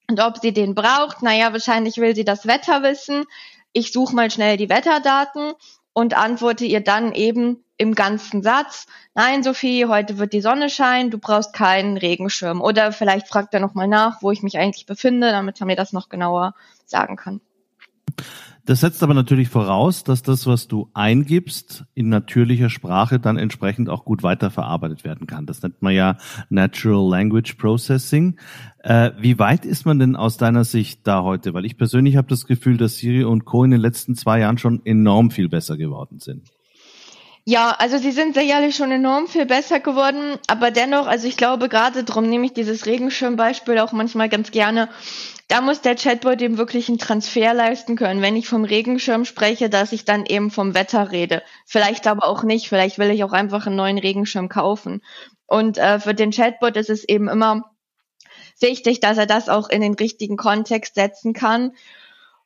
und 0.09 0.21
ob 0.21 0.39
sie 0.39 0.53
den 0.53 0.75
braucht. 0.75 1.23
Naja, 1.23 1.53
wahrscheinlich 1.53 1.97
will 1.97 2.15
sie 2.15 2.25
das 2.25 2.47
Wetter 2.47 2.83
wissen. 2.83 3.25
Ich 3.73 3.93
suche 3.93 4.15
mal 4.15 4.31
schnell 4.31 4.57
die 4.57 4.69
Wetterdaten 4.69 5.55
und 5.93 6.15
antworte 6.17 6.65
ihr 6.65 6.81
dann 6.81 7.13
eben 7.13 7.65
im 7.77 7.95
ganzen 7.95 8.43
Satz, 8.43 8.87
nein, 9.15 9.43
Sophie, 9.43 9.87
heute 9.87 10.19
wird 10.19 10.33
die 10.35 10.43
Sonne 10.43 10.69
scheinen, 10.69 11.11
du 11.11 11.19
brauchst 11.19 11.55
keinen 11.55 11.97
Regenschirm. 11.97 12.61
Oder 12.61 12.93
vielleicht 12.93 13.27
fragt 13.27 13.55
er 13.55 13.61
nochmal 13.61 13.89
nach, 13.89 14.21
wo 14.23 14.31
ich 14.31 14.43
mich 14.43 14.59
eigentlich 14.59 14.87
befinde, 14.87 15.31
damit 15.31 15.61
er 15.61 15.67
mir 15.67 15.77
das 15.77 15.93
noch 15.93 16.11
genauer 16.11 16.55
sagen 16.85 17.17
kann. 17.17 17.41
Das 18.67 18.81
setzt 18.81 19.03
aber 19.03 19.15
natürlich 19.15 19.49
voraus, 19.49 20.05
dass 20.05 20.23
das, 20.23 20.47
was 20.47 20.69
du 20.69 20.91
eingibst, 20.95 21.85
in 21.95 22.09
natürlicher 22.09 22.71
Sprache 22.71 23.19
dann 23.19 23.39
entsprechend 23.39 23.89
auch 23.89 24.05
gut 24.05 24.23
weiterverarbeitet 24.23 25.05
werden 25.05 25.27
kann. 25.27 25.47
Das 25.47 25.63
nennt 25.63 25.81
man 25.83 25.95
ja 25.95 26.19
Natural 26.51 27.09
Language 27.09 27.55
Processing. 27.55 28.39
Äh, 28.83 29.13
wie 29.19 29.39
weit 29.39 29.65
ist 29.65 29.87
man 29.87 29.99
denn 29.99 30.17
aus 30.17 30.37
deiner 30.37 30.65
Sicht 30.65 31.07
da 31.07 31.23
heute? 31.23 31.55
Weil 31.55 31.65
ich 31.65 31.77
persönlich 31.77 32.17
habe 32.17 32.29
das 32.29 32.47
Gefühl, 32.47 32.77
dass 32.77 32.97
Siri 32.97 33.25
und 33.25 33.45
Co. 33.45 33.65
in 33.65 33.71
den 33.71 33.81
letzten 33.81 34.15
zwei 34.15 34.41
Jahren 34.41 34.59
schon 34.59 34.85
enorm 34.85 35.31
viel 35.31 35.49
besser 35.49 35.77
geworden 35.77 36.19
sind. 36.19 36.51
Ja, 37.47 37.75
also 37.79 37.97
sie 37.97 38.13
sind 38.13 38.35
sicherlich 38.35 38.77
schon 38.77 38.93
enorm 38.93 39.27
viel 39.27 39.47
besser 39.47 39.81
geworden, 39.81 40.39
aber 40.47 40.71
dennoch, 40.71 41.07
also 41.07 41.27
ich 41.27 41.37
glaube 41.37 41.69
gerade 41.69 42.05
darum 42.05 42.29
nehme 42.29 42.45
ich 42.45 42.53
dieses 42.53 42.85
Regenschirmbeispiel 42.85 43.79
auch 43.79 43.93
manchmal 43.93 44.29
ganz 44.29 44.51
gerne, 44.51 44.89
da 45.51 45.61
muss 45.61 45.81
der 45.81 45.97
Chatbot 45.97 46.41
eben 46.43 46.59
wirklich 46.59 46.89
einen 46.89 46.99
Transfer 46.99 47.53
leisten 47.55 47.97
können. 47.97 48.23
Wenn 48.23 48.37
ich 48.37 48.49
vom 48.49 48.63
Regenschirm 48.65 49.25
spreche, 49.25 49.69
dass 49.69 49.91
ich 49.91 50.05
dann 50.05 50.25
eben 50.25 50.53
vom 50.53 50.75
Wetter 50.75 51.11
rede. 51.11 51.43
Vielleicht 51.67 52.07
aber 52.07 52.25
auch 52.25 52.45
nicht. 52.45 52.69
Vielleicht 52.69 52.99
will 52.99 53.11
ich 53.11 53.25
auch 53.25 53.33
einfach 53.33 53.67
einen 53.67 53.75
neuen 53.75 53.99
Regenschirm 53.99 54.49
kaufen. 54.49 55.03
Und 55.47 55.77
äh, 55.77 55.99
für 55.99 56.15
den 56.15 56.31
Chatbot 56.31 56.77
ist 56.77 56.89
es 56.89 57.03
eben 57.03 57.29
immer 57.29 57.65
wichtig, 58.61 59.01
dass 59.01 59.19
er 59.19 59.27
das 59.27 59.49
auch 59.49 59.69
in 59.69 59.81
den 59.81 59.95
richtigen 59.95 60.37
Kontext 60.37 60.95
setzen 60.95 61.33
kann. 61.33 61.73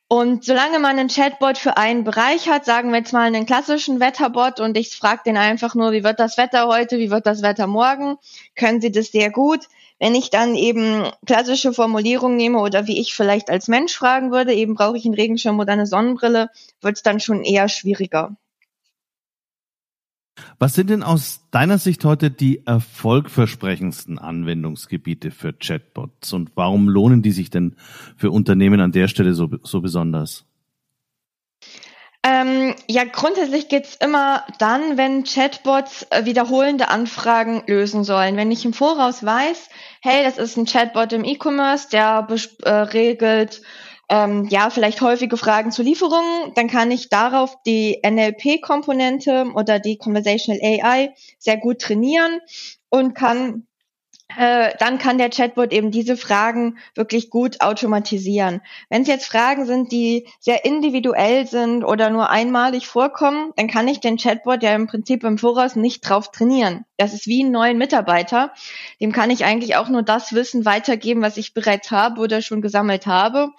Und 0.07 0.45
solange 0.45 0.77
man 0.77 0.99
einen 0.99 1.09
Chatbot 1.09 1.57
für 1.57 1.77
einen 1.77 2.03
Bereich 2.03 2.47
hat, 2.47 2.63
sagen 2.63 2.91
wir 2.91 2.99
jetzt 2.99 3.11
mal 3.11 3.21
einen 3.21 3.47
klassischen 3.47 3.99
Wetterbot 3.99 4.59
und 4.59 4.77
ich 4.77 4.95
frage 4.95 5.21
den 5.25 5.35
einfach 5.35 5.73
nur, 5.73 5.93
wie 5.93 6.03
wird 6.03 6.19
das 6.19 6.37
Wetter 6.37 6.67
heute, 6.67 6.99
wie 6.99 7.09
wird 7.09 7.25
das 7.25 7.41
Wetter 7.41 7.65
morgen, 7.65 8.17
können 8.55 8.81
Sie 8.81 8.91
das 8.91 9.07
sehr 9.07 9.31
gut. 9.31 9.61
Wenn 9.97 10.13
ich 10.13 10.29
dann 10.29 10.55
eben 10.55 11.09
klassische 11.25 11.73
Formulierungen 11.73 12.37
nehme 12.37 12.59
oder 12.59 12.85
wie 12.85 12.99
ich 12.99 13.15
vielleicht 13.15 13.49
als 13.49 13.67
Mensch 13.67 13.95
fragen 13.95 14.31
würde, 14.31 14.53
eben 14.53 14.75
brauche 14.75 14.97
ich 14.97 15.05
einen 15.05 15.15
Regenschirm 15.15 15.59
oder 15.59 15.73
eine 15.73 15.87
Sonnenbrille, 15.87 16.51
wird 16.81 16.97
es 16.97 17.03
dann 17.03 17.19
schon 17.19 17.43
eher 17.43 17.67
schwieriger. 17.67 18.35
Was 20.59 20.73
sind 20.73 20.89
denn 20.89 21.03
aus 21.03 21.41
deiner 21.51 21.77
Sicht 21.77 22.03
heute 22.03 22.29
die 22.29 22.65
erfolgversprechendsten 22.65 24.19
Anwendungsgebiete 24.19 25.31
für 25.31 25.53
Chatbots 25.53 26.33
und 26.33 26.51
warum 26.55 26.89
lohnen 26.89 27.21
die 27.21 27.31
sich 27.31 27.49
denn 27.49 27.75
für 28.17 28.31
Unternehmen 28.31 28.81
an 28.81 28.91
der 28.91 29.07
Stelle 29.07 29.33
so, 29.33 29.49
so 29.63 29.81
besonders? 29.81 30.45
Ähm, 32.27 32.73
ja, 32.87 33.03
grundsätzlich 33.03 33.69
geht's 33.69 33.95
immer 33.97 34.43
dann, 34.57 34.97
wenn 34.97 35.25
Chatbots 35.25 36.07
äh, 36.09 36.25
wiederholende 36.25 36.87
Anfragen 36.87 37.61
lösen 37.67 38.03
sollen. 38.03 38.35
Wenn 38.35 38.51
ich 38.51 38.65
im 38.65 38.73
Voraus 38.73 39.23
weiß, 39.23 39.69
hey, 40.01 40.23
das 40.23 40.39
ist 40.39 40.57
ein 40.57 40.65
Chatbot 40.65 41.13
im 41.13 41.23
E-Commerce, 41.23 41.87
der 41.91 42.27
äh, 42.63 42.69
regelt 42.71 43.61
ähm, 44.09 44.47
ja 44.49 44.69
vielleicht 44.69 45.01
häufige 45.01 45.37
Fragen 45.37 45.71
zu 45.71 45.81
Lieferungen, 45.83 46.53
dann 46.55 46.67
kann 46.67 46.91
ich 46.91 47.09
darauf 47.09 47.57
die 47.63 48.01
NLP-Komponente 48.05 49.51
oder 49.55 49.79
die 49.79 49.97
Conversational 49.97 50.61
AI 50.61 51.13
sehr 51.39 51.57
gut 51.57 51.79
trainieren 51.79 52.39
und 52.89 53.15
kann 53.15 53.67
äh, 54.37 54.73
dann 54.79 54.97
kann 54.97 55.19
der 55.19 55.29
Chatbot 55.29 55.71
eben 55.71 55.91
diese 55.91 56.17
Fragen 56.17 56.77
wirklich 56.95 57.29
gut 57.29 57.61
automatisieren. 57.61 58.61
Wenn 58.89 59.03
es 59.03 59.07
jetzt 59.07 59.27
Fragen 59.27 59.65
sind, 59.65 59.91
die 59.91 60.27
sehr 60.39 60.65
individuell 60.65 61.45
sind 61.45 61.83
oder 61.83 62.09
nur 62.09 62.29
einmalig 62.29 62.87
vorkommen, 62.87 63.53
dann 63.55 63.67
kann 63.67 63.87
ich 63.87 63.99
den 63.99 64.17
Chatbot 64.17 64.63
ja 64.63 64.73
im 64.73 64.87
Prinzip 64.87 65.23
im 65.23 65.37
Voraus 65.37 65.75
nicht 65.75 66.01
drauf 66.01 66.31
trainieren. 66.31 66.85
Das 66.97 67.13
ist 67.13 67.27
wie 67.27 67.43
ein 67.43 67.51
neuen 67.51 67.77
Mitarbeiter. 67.77 68.51
Dem 68.99 69.11
kann 69.11 69.29
ich 69.29 69.45
eigentlich 69.45 69.75
auch 69.75 69.89
nur 69.89 70.01
das 70.01 70.33
Wissen 70.33 70.65
weitergeben, 70.65 71.21
was 71.21 71.37
ich 71.37 71.53
bereits 71.53 71.91
habe 71.91 72.19
oder 72.19 72.41
schon 72.41 72.61
gesammelt 72.61 73.05
habe. 73.05 73.51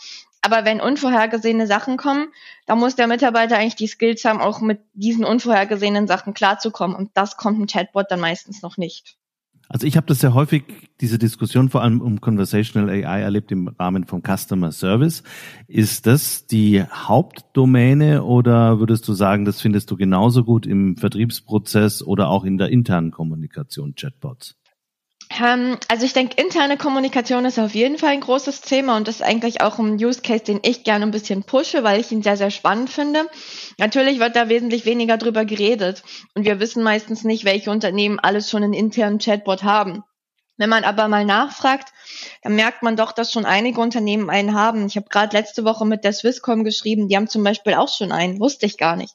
Aber 0.47 0.65
wenn 0.65 0.81
unvorhergesehene 0.81 1.67
Sachen 1.67 1.97
kommen, 1.97 2.29
dann 2.67 2.79
muss 2.79 2.95
der 2.95 3.09
Mitarbeiter 3.09 3.59
eigentlich 3.59 3.75
die 3.75 3.89
Skills 3.89 4.25
haben, 4.25 4.41
auch 4.41 4.61
mit 4.61 4.79
diesen 4.95 5.25
unvorhergesehenen 5.25 6.07
Sachen 6.07 6.35
klarzukommen. 6.35 6.95
Und 6.95 7.11
das 7.15 7.37
kommt 7.37 7.59
ein 7.59 7.67
Chatbot 7.67 8.07
dann 8.11 8.21
meistens 8.21 8.63
noch 8.63 8.77
nicht. 8.77 9.17
Also 9.69 9.89
ich 9.89 9.97
habe 9.97 10.07
das 10.07 10.21
sehr 10.21 10.35
häufig, 10.35 10.63
diese 11.01 11.19
Diskussion 11.19 11.69
vor 11.69 11.83
allem 11.83 12.01
um 12.01 12.21
Conversational 12.21 12.89
AI 12.89 13.23
erlebt 13.23 13.51
im 13.51 13.67
Rahmen 13.67 14.05
von 14.05 14.23
Customer 14.23 14.71
Service. 14.71 15.25
Ist 15.67 16.07
das 16.07 16.47
die 16.47 16.85
Hauptdomäne 16.85 18.23
oder 18.23 18.79
würdest 18.79 19.09
du 19.09 19.15
sagen, 19.15 19.47
das 19.47 19.61
findest 19.61 19.91
du 19.91 19.97
genauso 19.97 20.45
gut 20.45 20.65
im 20.65 20.97
Vertriebsprozess 20.97 22.05
oder 22.05 22.29
auch 22.29 22.45
in 22.45 22.57
der 22.57 22.69
internen 22.69 23.11
Kommunikation 23.11 23.97
Chatbots? 23.97 24.55
Ähm, 25.43 25.79
also 25.89 26.05
ich 26.05 26.13
denke, 26.13 26.41
interne 26.41 26.77
Kommunikation 26.77 27.45
ist 27.45 27.59
auf 27.59 27.75
jeden 27.75 27.99
Fall 27.99 28.11
ein 28.11 28.21
großes 28.21 28.61
Thema 28.61 28.97
und 28.97 29.09
ist 29.09 29.23
eigentlich 29.23 29.61
auch 29.61 29.79
ein 29.79 29.95
Use 29.95 30.23
Case, 30.23 30.45
den 30.45 30.61
ich 30.63 30.85
gerne 30.85 31.05
ein 31.05 31.11
bisschen 31.11 31.43
pushe, 31.43 31.83
weil 31.85 32.01
ich 32.01 32.11
ihn 32.13 32.23
sehr, 32.23 32.37
sehr 32.37 32.51
spannend 32.51 32.91
finde. 32.91 33.29
Natürlich 33.79 34.19
wird 34.19 34.37
da 34.37 34.49
wesentlich 34.49 34.85
weniger 34.85 35.17
drüber 35.17 35.45
geredet 35.45 36.03
und 36.35 36.45
wir 36.45 36.61
wissen 36.61 36.83
meistens 36.83 37.25
nicht, 37.25 37.45
welche 37.45 37.71
Unternehmen 37.71 38.19
alles 38.19 38.51
schon 38.51 38.63
einen 38.63 38.73
internen 38.73 39.19
Chatbot 39.19 39.63
haben. 39.63 40.05
Wenn 40.59 40.71
man 40.71 40.85
aber 40.85 41.07
mal 41.09 41.27
nachfragt, 41.27 41.93
dann 42.43 42.55
merkt 42.55 42.83
man 42.83 42.97
doch, 42.97 43.13
dass 43.13 43.31
schon 43.31 43.45
einige 43.45 43.81
Unternehmen 43.81 44.31
einen 44.31 44.55
haben. 44.55 44.87
Ich 44.87 44.97
habe 44.97 45.09
gerade 45.11 45.37
letzte 45.37 45.65
Woche 45.65 45.85
mit 45.85 46.03
der 46.03 46.15
Swisscom 46.15 46.65
geschrieben, 46.65 47.09
die 47.09 47.17
haben 47.17 47.29
zum 47.29 47.45
Beispiel 47.45 47.75
auch 47.75 47.95
schon 47.95 48.11
einen, 48.11 48.41
wusste 48.41 48.65
ich 48.65 48.79
gar 48.79 48.97
nicht. 48.97 49.15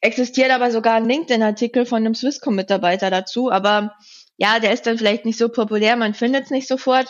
Existiert 0.00 0.50
aber 0.50 0.70
sogar 0.70 0.94
ein 0.94 1.08
LinkedIn-Artikel 1.08 1.84
von 1.84 1.98
einem 1.98 2.14
Swisscom-Mitarbeiter 2.14 3.10
dazu, 3.10 3.52
aber 3.52 3.94
ja, 4.42 4.58
der 4.58 4.72
ist 4.72 4.86
dann 4.88 4.98
vielleicht 4.98 5.24
nicht 5.24 5.38
so 5.38 5.48
populär, 5.48 5.94
man 5.94 6.14
findet 6.14 6.46
es 6.46 6.50
nicht 6.50 6.66
sofort. 6.66 7.06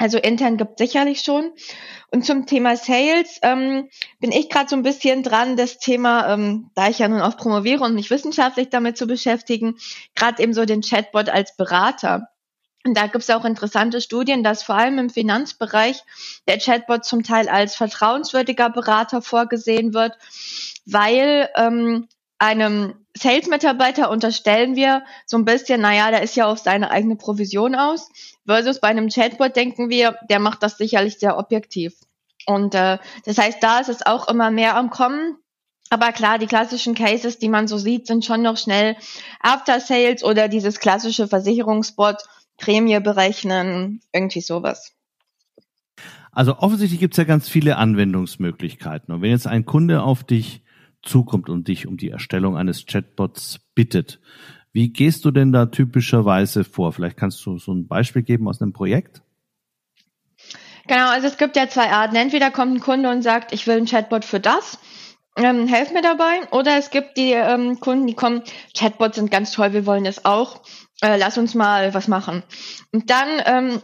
Also 0.00 0.18
intern 0.18 0.56
gibt 0.56 0.78
sicherlich 0.78 1.20
schon. 1.20 1.52
Und 2.10 2.26
zum 2.26 2.46
Thema 2.46 2.76
Sales 2.76 3.38
ähm, 3.42 3.88
bin 4.18 4.32
ich 4.32 4.50
gerade 4.50 4.68
so 4.68 4.74
ein 4.74 4.82
bisschen 4.82 5.22
dran, 5.22 5.56
das 5.56 5.78
Thema, 5.78 6.32
ähm, 6.32 6.70
da 6.74 6.88
ich 6.88 6.98
ja 6.98 7.06
nun 7.06 7.20
auch 7.20 7.36
promoviere 7.36 7.84
und 7.84 7.94
mich 7.94 8.10
wissenschaftlich 8.10 8.70
damit 8.70 8.98
zu 8.98 9.06
beschäftigen, 9.06 9.76
gerade 10.16 10.42
eben 10.42 10.52
so 10.52 10.64
den 10.64 10.82
Chatbot 10.82 11.28
als 11.28 11.56
Berater. 11.56 12.26
Und 12.84 12.96
da 12.96 13.06
gibt 13.06 13.22
es 13.22 13.30
auch 13.30 13.44
interessante 13.44 14.00
Studien, 14.00 14.42
dass 14.42 14.64
vor 14.64 14.74
allem 14.74 14.98
im 14.98 15.10
Finanzbereich 15.10 16.02
der 16.48 16.58
Chatbot 16.58 17.04
zum 17.04 17.22
Teil 17.22 17.48
als 17.48 17.76
vertrauenswürdiger 17.76 18.68
Berater 18.70 19.22
vorgesehen 19.22 19.94
wird, 19.94 20.18
weil 20.86 21.50
ähm, 21.54 22.08
einem 22.38 22.94
Sales-Mitarbeiter 23.16 24.10
unterstellen 24.10 24.76
wir 24.76 25.04
so 25.26 25.36
ein 25.36 25.44
bisschen, 25.44 25.80
naja, 25.80 26.10
der 26.10 26.22
ist 26.22 26.36
ja 26.36 26.46
auf 26.46 26.58
seine 26.58 26.90
eigene 26.90 27.16
Provision 27.16 27.74
aus, 27.74 28.10
versus 28.46 28.80
bei 28.80 28.88
einem 28.88 29.08
Chatbot 29.08 29.56
denken 29.56 29.90
wir, 29.90 30.16
der 30.30 30.38
macht 30.38 30.62
das 30.62 30.78
sicherlich 30.78 31.18
sehr 31.18 31.36
objektiv. 31.36 31.94
Und 32.46 32.74
äh, 32.74 32.98
das 33.24 33.38
heißt, 33.38 33.62
da 33.62 33.80
ist 33.80 33.88
es 33.88 34.06
auch 34.06 34.28
immer 34.28 34.50
mehr 34.50 34.76
am 34.76 34.90
Kommen. 34.90 35.36
Aber 35.90 36.12
klar, 36.12 36.38
die 36.38 36.46
klassischen 36.46 36.94
Cases, 36.94 37.38
die 37.38 37.48
man 37.48 37.66
so 37.66 37.78
sieht, 37.78 38.06
sind 38.06 38.24
schon 38.24 38.42
noch 38.42 38.56
schnell 38.56 38.96
After 39.40 39.80
Sales 39.80 40.22
oder 40.22 40.48
dieses 40.48 40.80
klassische 40.80 41.28
Versicherungsbot, 41.28 42.22
Prämie 42.56 43.00
berechnen, 43.00 44.00
irgendwie 44.12 44.40
sowas. 44.40 44.92
Also 46.32 46.58
offensichtlich 46.58 47.00
gibt 47.00 47.14
es 47.14 47.18
ja 47.18 47.24
ganz 47.24 47.48
viele 47.48 47.76
Anwendungsmöglichkeiten. 47.76 49.12
Und 49.12 49.22
wenn 49.22 49.30
jetzt 49.30 49.46
ein 49.46 49.64
Kunde 49.64 50.02
auf 50.02 50.24
dich 50.24 50.62
zukommt 51.08 51.48
und 51.48 51.68
dich 51.68 51.86
um 51.86 51.96
die 51.96 52.10
Erstellung 52.10 52.56
eines 52.56 52.86
Chatbots 52.86 53.60
bittet. 53.74 54.20
Wie 54.72 54.92
gehst 54.92 55.24
du 55.24 55.30
denn 55.30 55.52
da 55.52 55.66
typischerweise 55.66 56.64
vor? 56.64 56.92
Vielleicht 56.92 57.16
kannst 57.16 57.44
du 57.46 57.58
so 57.58 57.72
ein 57.72 57.88
Beispiel 57.88 58.22
geben 58.22 58.48
aus 58.48 58.60
einem 58.60 58.72
Projekt? 58.72 59.22
Genau, 60.86 61.08
also 61.10 61.26
es 61.26 61.36
gibt 61.36 61.56
ja 61.56 61.68
zwei 61.68 61.90
Arten. 61.90 62.16
Entweder 62.16 62.50
kommt 62.50 62.74
ein 62.74 62.80
Kunde 62.80 63.10
und 63.10 63.22
sagt, 63.22 63.52
ich 63.52 63.66
will 63.66 63.76
ein 63.76 63.86
Chatbot 63.86 64.24
für 64.24 64.40
das, 64.40 64.78
ähm, 65.36 65.66
helf 65.66 65.92
mir 65.92 66.02
dabei. 66.02 66.48
Oder 66.50 66.78
es 66.78 66.90
gibt 66.90 67.16
die 67.16 67.32
ähm, 67.32 67.80
Kunden, 67.80 68.06
die 68.06 68.14
kommen, 68.14 68.42
Chatbots 68.76 69.16
sind 69.16 69.30
ganz 69.30 69.52
toll, 69.52 69.72
wir 69.72 69.86
wollen 69.86 70.04
das 70.04 70.24
auch, 70.24 70.62
äh, 71.02 71.18
lass 71.18 71.38
uns 71.38 71.54
mal 71.54 71.92
was 71.94 72.08
machen. 72.08 72.42
Und 72.92 73.10
dann 73.10 73.28
ähm, 73.44 73.82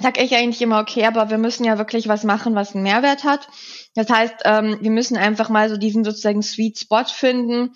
sag 0.00 0.20
ich 0.20 0.34
eigentlich 0.34 0.62
immer, 0.62 0.80
okay, 0.80 1.04
aber 1.04 1.30
wir 1.30 1.38
müssen 1.38 1.64
ja 1.64 1.78
wirklich 1.78 2.08
was 2.08 2.24
machen, 2.24 2.54
was 2.54 2.74
einen 2.74 2.84
Mehrwert 2.84 3.24
hat. 3.24 3.48
Das 3.94 4.08
heißt, 4.08 4.36
ähm, 4.44 4.78
wir 4.80 4.90
müssen 4.90 5.16
einfach 5.16 5.48
mal 5.48 5.68
so 5.68 5.76
diesen 5.76 6.04
sozusagen 6.04 6.42
Sweet 6.42 6.78
Spot 6.78 7.04
finden. 7.04 7.72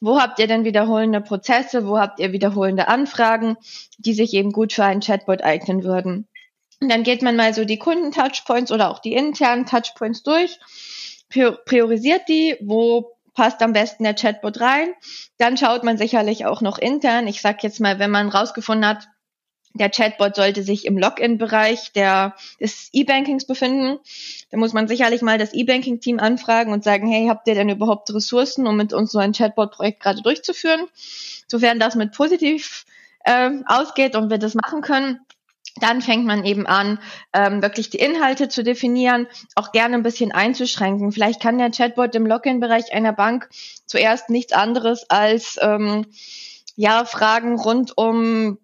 Wo 0.00 0.20
habt 0.20 0.38
ihr 0.38 0.46
denn 0.46 0.64
wiederholende 0.64 1.20
Prozesse? 1.20 1.86
Wo 1.86 1.98
habt 1.98 2.20
ihr 2.20 2.32
wiederholende 2.32 2.88
Anfragen, 2.88 3.56
die 3.98 4.14
sich 4.14 4.34
eben 4.34 4.52
gut 4.52 4.72
für 4.72 4.84
einen 4.84 5.00
Chatbot 5.00 5.42
eignen 5.42 5.84
würden? 5.84 6.28
Und 6.80 6.90
dann 6.90 7.02
geht 7.02 7.22
man 7.22 7.36
mal 7.36 7.54
so 7.54 7.64
die 7.64 7.78
Kunden-Touchpoints 7.78 8.70
oder 8.72 8.90
auch 8.90 9.00
die 9.00 9.14
internen 9.14 9.66
Touchpoints 9.66 10.22
durch, 10.22 10.58
priorisiert 11.28 12.28
die, 12.28 12.56
wo 12.60 13.16
passt 13.34 13.62
am 13.62 13.72
besten 13.72 14.04
der 14.04 14.14
Chatbot 14.14 14.60
rein. 14.60 14.94
Dann 15.38 15.56
schaut 15.56 15.84
man 15.84 15.98
sicherlich 15.98 16.46
auch 16.46 16.60
noch 16.60 16.78
intern. 16.78 17.26
Ich 17.26 17.40
sag 17.40 17.62
jetzt 17.62 17.80
mal, 17.80 17.98
wenn 17.98 18.10
man 18.10 18.28
rausgefunden 18.28 18.86
hat, 18.86 19.08
der 19.78 19.90
Chatbot 19.90 20.36
sollte 20.36 20.62
sich 20.62 20.84
im 20.84 20.98
Login-Bereich 20.98 21.92
des 21.92 22.90
E-Bankings 22.92 23.46
befinden. 23.46 23.98
Da 24.50 24.58
muss 24.58 24.72
man 24.72 24.88
sicherlich 24.88 25.22
mal 25.22 25.38
das 25.38 25.54
E-Banking-Team 25.54 26.18
anfragen 26.18 26.72
und 26.72 26.84
sagen, 26.84 27.10
hey, 27.10 27.26
habt 27.28 27.48
ihr 27.48 27.54
denn 27.54 27.68
überhaupt 27.68 28.12
Ressourcen, 28.12 28.66
um 28.66 28.76
mit 28.76 28.92
uns 28.92 29.12
so 29.12 29.18
ein 29.18 29.32
Chatbot-Projekt 29.32 30.00
gerade 30.00 30.22
durchzuführen? 30.22 30.86
Sofern 31.46 31.80
das 31.80 31.94
mit 31.94 32.12
positiv 32.12 32.84
äh, 33.24 33.50
ausgeht 33.66 34.16
und 34.16 34.30
wir 34.30 34.38
das 34.38 34.54
machen 34.54 34.82
können, 34.82 35.20
dann 35.80 36.02
fängt 36.02 36.26
man 36.26 36.44
eben 36.44 36.66
an, 36.66 36.98
ähm, 37.32 37.62
wirklich 37.62 37.90
die 37.90 37.98
Inhalte 37.98 38.48
zu 38.48 38.62
definieren, 38.62 39.26
auch 39.54 39.72
gerne 39.72 39.94
ein 39.94 40.02
bisschen 40.02 40.32
einzuschränken. 40.32 41.12
Vielleicht 41.12 41.40
kann 41.40 41.58
der 41.58 41.70
Chatbot 41.70 42.14
im 42.14 42.26
Login-Bereich 42.26 42.92
einer 42.92 43.12
Bank 43.12 43.48
zuerst 43.86 44.30
nichts 44.30 44.52
anderes 44.52 45.08
als 45.08 45.58
ähm, 45.60 46.06
ja 46.76 47.04
Fragen 47.04 47.58
rund 47.58 47.96
um 47.96 48.58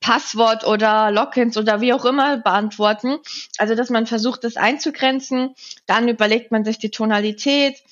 Passwort 0.00 0.66
oder 0.66 1.10
Logins 1.10 1.56
oder 1.56 1.80
wie 1.80 1.92
auch 1.92 2.04
immer 2.04 2.38
beantworten. 2.38 3.18
Also, 3.58 3.74
dass 3.74 3.90
man 3.90 4.06
versucht, 4.06 4.44
das 4.44 4.56
einzugrenzen. 4.56 5.54
Dann 5.86 6.08
überlegt 6.08 6.52
man 6.52 6.64
sich 6.64 6.78
die 6.78 6.90
Tonalität. 6.90 7.82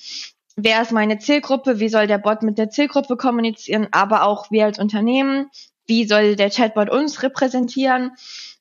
Wer 0.55 0.81
ist 0.81 0.91
meine 0.91 1.19
Zielgruppe? 1.19 1.79
Wie 1.79 1.89
soll 1.89 2.07
der 2.07 2.17
Bot 2.17 2.43
mit 2.43 2.57
der 2.57 2.69
Zielgruppe 2.69 3.17
kommunizieren? 3.17 3.87
Aber 3.91 4.23
auch 4.23 4.51
wir 4.51 4.65
als 4.65 4.79
Unternehmen. 4.79 5.49
Wie 5.87 6.05
soll 6.05 6.35
der 6.35 6.49
Chatbot 6.49 6.89
uns 6.89 7.23
repräsentieren? 7.23 8.11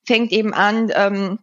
Fängt 0.04 0.32
eben 0.32 0.54
an, 0.54 0.90
ähm, 0.94 1.38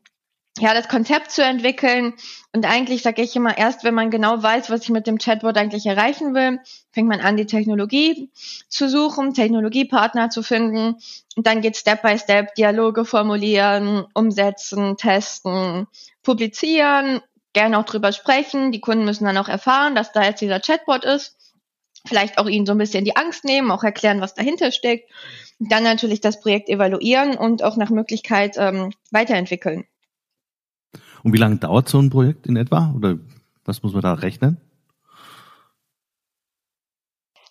ja, 0.60 0.74
das 0.74 0.88
Konzept 0.88 1.32
zu 1.32 1.44
entwickeln. 1.44 2.14
Und 2.54 2.66
eigentlich 2.66 3.02
sage 3.02 3.22
ich 3.22 3.36
immer, 3.36 3.58
erst 3.58 3.84
wenn 3.84 3.94
man 3.94 4.10
genau 4.10 4.42
weiß, 4.42 4.70
was 4.70 4.84
ich 4.84 4.90
mit 4.90 5.06
dem 5.06 5.18
Chatbot 5.18 5.58
eigentlich 5.58 5.86
erreichen 5.86 6.34
will, 6.34 6.60
fängt 6.92 7.10
man 7.10 7.20
an, 7.20 7.36
die 7.36 7.46
Technologie 7.46 8.32
zu 8.70 8.88
suchen, 8.90 9.34
Technologiepartner 9.34 10.30
zu 10.30 10.44
finden. 10.44 10.96
Und 11.36 11.46
dann 11.46 11.60
geht 11.60 11.76
Step 11.76 12.02
by 12.02 12.18
Step 12.18 12.56
Dialoge 12.56 13.04
formulieren, 13.04 14.06
umsetzen, 14.14 14.96
testen, 14.96 15.88
publizieren, 16.24 17.22
gerne 17.52 17.78
auch 17.78 17.86
drüber 17.86 18.14
sprechen. 18.14 18.72
Die 18.72 18.82
Kunden 18.82 19.04
müssen 19.04 19.26
dann 19.26 19.38
auch 19.38 19.50
erfahren, 19.50 19.94
dass 19.94 20.14
da 20.14 20.24
jetzt 20.24 20.40
dieser 20.40 20.62
Chatbot 20.62 21.04
ist. 21.04 21.36
Vielleicht 22.08 22.38
auch 22.38 22.48
ihnen 22.48 22.66
so 22.66 22.72
ein 22.72 22.78
bisschen 22.78 23.04
die 23.04 23.18
Angst 23.18 23.44
nehmen, 23.44 23.72
auch 23.72 23.84
erklären, 23.84 24.22
was 24.22 24.36
dahinter 24.36 24.72
steckt. 24.72 25.12
Und 25.60 25.70
dann 25.70 25.84
natürlich 25.84 26.22
das 26.22 26.40
Projekt 26.40 26.70
evaluieren 26.70 27.36
und 27.36 27.62
auch 27.62 27.76
nach 27.76 27.90
Möglichkeit 27.90 28.56
ähm, 28.58 28.94
weiterentwickeln. 29.12 29.86
Und 31.26 31.34
wie 31.34 31.40
lange 31.40 31.58
dauert 31.58 31.90
so 31.90 31.98
ein 31.98 32.12
Projekt 32.12 32.46
in 32.46 32.56
etwa? 32.56 32.94
Oder 32.96 33.18
was 33.66 33.82
muss 33.82 33.94
man 33.94 34.04
da 34.04 34.14
rechnen? 34.14 34.58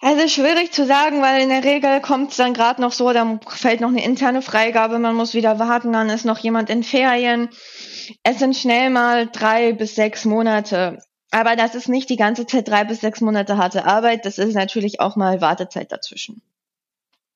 Also 0.00 0.28
schwierig 0.28 0.71
zu 0.71 0.87
sagen, 0.87 1.21
weil 1.23 1.43
in 1.43 1.49
der 1.49 1.64
Regel 1.64 2.00
kommt 2.00 2.31
es 2.31 2.37
dann 2.37 2.54
gerade 2.54 2.81
noch 2.81 2.93
so, 2.93 3.12
da 3.12 3.40
fällt 3.49 3.81
noch 3.81 3.88
eine 3.88 4.04
interne 4.04 4.43
Freigabe, 4.43 5.00
man 5.00 5.16
muss 5.16 5.35
wieder 5.35 5.59
warten, 5.59 5.93
dann 5.93 6.09
ist 6.09 6.25
noch 6.25 6.38
jemand 6.38 6.71
in 6.71 6.85
Ferien. 6.85 7.49
Es 8.23 8.38
sind 8.38 8.54
schnell 8.54 8.90
mal 8.90 9.26
drei 9.26 9.73
bis 9.73 9.97
sechs 9.97 10.25
Monate. 10.25 10.99
Aber 11.33 11.57
das 11.57 11.75
ist 11.75 11.88
nicht 11.88 12.09
die 12.11 12.16
ganze 12.16 12.47
Zeit 12.47 12.69
drei 12.69 12.85
bis 12.85 13.00
sechs 13.00 13.21
Monate 13.23 13.57
harte 13.57 13.87
Arbeit, 13.87 14.25
das 14.25 14.38
ist 14.38 14.54
natürlich 14.54 15.00
auch 15.00 15.16
mal 15.16 15.40
Wartezeit 15.40 15.90
dazwischen. 15.90 16.43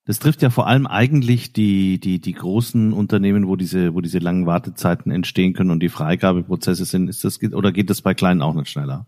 Das 0.09 0.21
trifft 0.21 0.41
ja 0.41 0.49
vor 0.49 0.67
allem 0.67 0.87
eigentlich 0.87 1.53
die, 1.53 2.01
die, 2.01 2.19
die 2.19 2.33
großen 2.33 2.95
Unternehmen, 2.95 3.47
wo 3.47 3.57
diese, 3.57 3.93
wo 3.95 4.01
diese 4.01 4.21
langen 4.21 4.47
Wartezeiten 4.47 5.13
entstehen 5.13 5.53
können 5.53 5.71
und 5.71 5.81
die 5.81 5.91
Freigabeprozesse 5.91 6.87
sind. 6.87 7.09
Ist 7.09 7.25
das, 7.25 7.39
oder 7.53 7.73
geht 7.73 7.91
das 7.91 8.01
bei 8.01 8.15
kleinen 8.15 8.41
auch 8.41 8.55
nicht 8.55 8.71
schneller? 8.71 9.05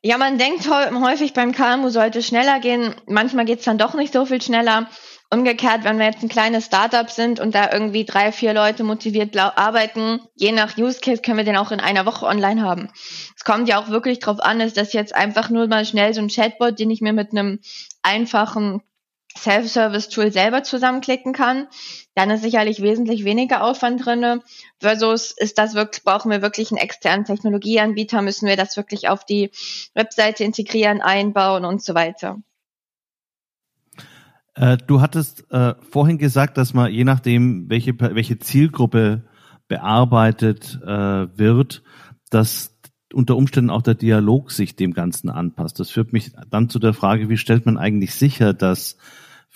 Ja, 0.00 0.16
man 0.16 0.38
denkt 0.38 0.70
häufig 0.70 1.34
beim 1.34 1.52
KMU 1.52 1.90
sollte 1.90 2.22
schneller 2.22 2.60
gehen. 2.60 2.94
Manchmal 3.06 3.44
geht's 3.44 3.66
dann 3.66 3.76
doch 3.76 3.92
nicht 3.92 4.14
so 4.14 4.24
viel 4.24 4.40
schneller. 4.40 4.88
Umgekehrt, 5.30 5.84
wenn 5.84 5.98
wir 5.98 6.06
jetzt 6.06 6.22
ein 6.22 6.30
kleines 6.30 6.64
Startup 6.64 7.10
sind 7.10 7.38
und 7.38 7.54
da 7.54 7.70
irgendwie 7.70 8.06
drei, 8.06 8.32
vier 8.32 8.54
Leute 8.54 8.84
motiviert 8.84 9.36
arbeiten, 9.36 10.20
je 10.34 10.52
nach 10.52 10.78
Use 10.78 11.00
Case 11.02 11.20
können 11.20 11.36
wir 11.36 11.44
den 11.44 11.58
auch 11.58 11.72
in 11.72 11.80
einer 11.80 12.06
Woche 12.06 12.24
online 12.24 12.62
haben. 12.62 12.88
Es 13.36 13.44
kommt 13.44 13.68
ja 13.68 13.78
auch 13.78 13.90
wirklich 13.90 14.20
drauf 14.20 14.40
an, 14.40 14.62
ist 14.62 14.78
das 14.78 14.94
jetzt 14.94 15.14
einfach 15.14 15.50
nur 15.50 15.66
mal 15.66 15.84
schnell 15.84 16.14
so 16.14 16.22
ein 16.22 16.28
Chatbot, 16.28 16.78
den 16.78 16.90
ich 16.90 17.02
mir 17.02 17.12
mit 17.12 17.32
einem 17.32 17.58
einfachen 18.02 18.80
Self-Service-Tool 19.36 20.32
selber 20.32 20.62
zusammenklicken 20.62 21.32
kann, 21.32 21.68
dann 22.14 22.30
ist 22.30 22.42
sicherlich 22.42 22.82
wesentlich 22.82 23.24
weniger 23.24 23.62
Aufwand 23.62 24.04
drinne. 24.04 24.40
Versus 24.80 25.32
ist 25.36 25.58
das 25.58 25.74
wirklich, 25.74 26.02
brauchen 26.04 26.30
wir 26.30 26.42
wirklich 26.42 26.70
einen 26.70 26.78
externen 26.78 27.24
Technologieanbieter, 27.24 28.22
müssen 28.22 28.48
wir 28.48 28.56
das 28.56 28.76
wirklich 28.76 29.08
auf 29.08 29.24
die 29.24 29.50
Webseite 29.94 30.44
integrieren, 30.44 31.00
einbauen 31.00 31.64
und 31.64 31.82
so 31.82 31.94
weiter. 31.94 32.38
Äh, 34.54 34.78
du 34.86 35.00
hattest 35.00 35.50
äh, 35.50 35.74
vorhin 35.90 36.18
gesagt, 36.18 36.56
dass 36.56 36.74
man 36.74 36.90
je 36.90 37.04
nachdem, 37.04 37.68
welche, 37.68 37.98
welche 37.98 38.38
Zielgruppe 38.38 39.24
bearbeitet 39.68 40.80
äh, 40.82 40.88
wird, 41.38 41.82
dass 42.30 42.76
unter 43.12 43.36
Umständen 43.36 43.70
auch 43.70 43.82
der 43.82 43.94
Dialog 43.94 44.50
sich 44.50 44.76
dem 44.76 44.92
Ganzen 44.92 45.30
anpasst. 45.30 45.78
Das 45.78 45.90
führt 45.90 46.12
mich 46.12 46.32
dann 46.50 46.68
zu 46.68 46.78
der 46.78 46.92
Frage, 46.92 47.28
wie 47.28 47.36
stellt 47.36 47.66
man 47.66 47.78
eigentlich 47.78 48.14
sicher, 48.14 48.52
dass 48.52 48.96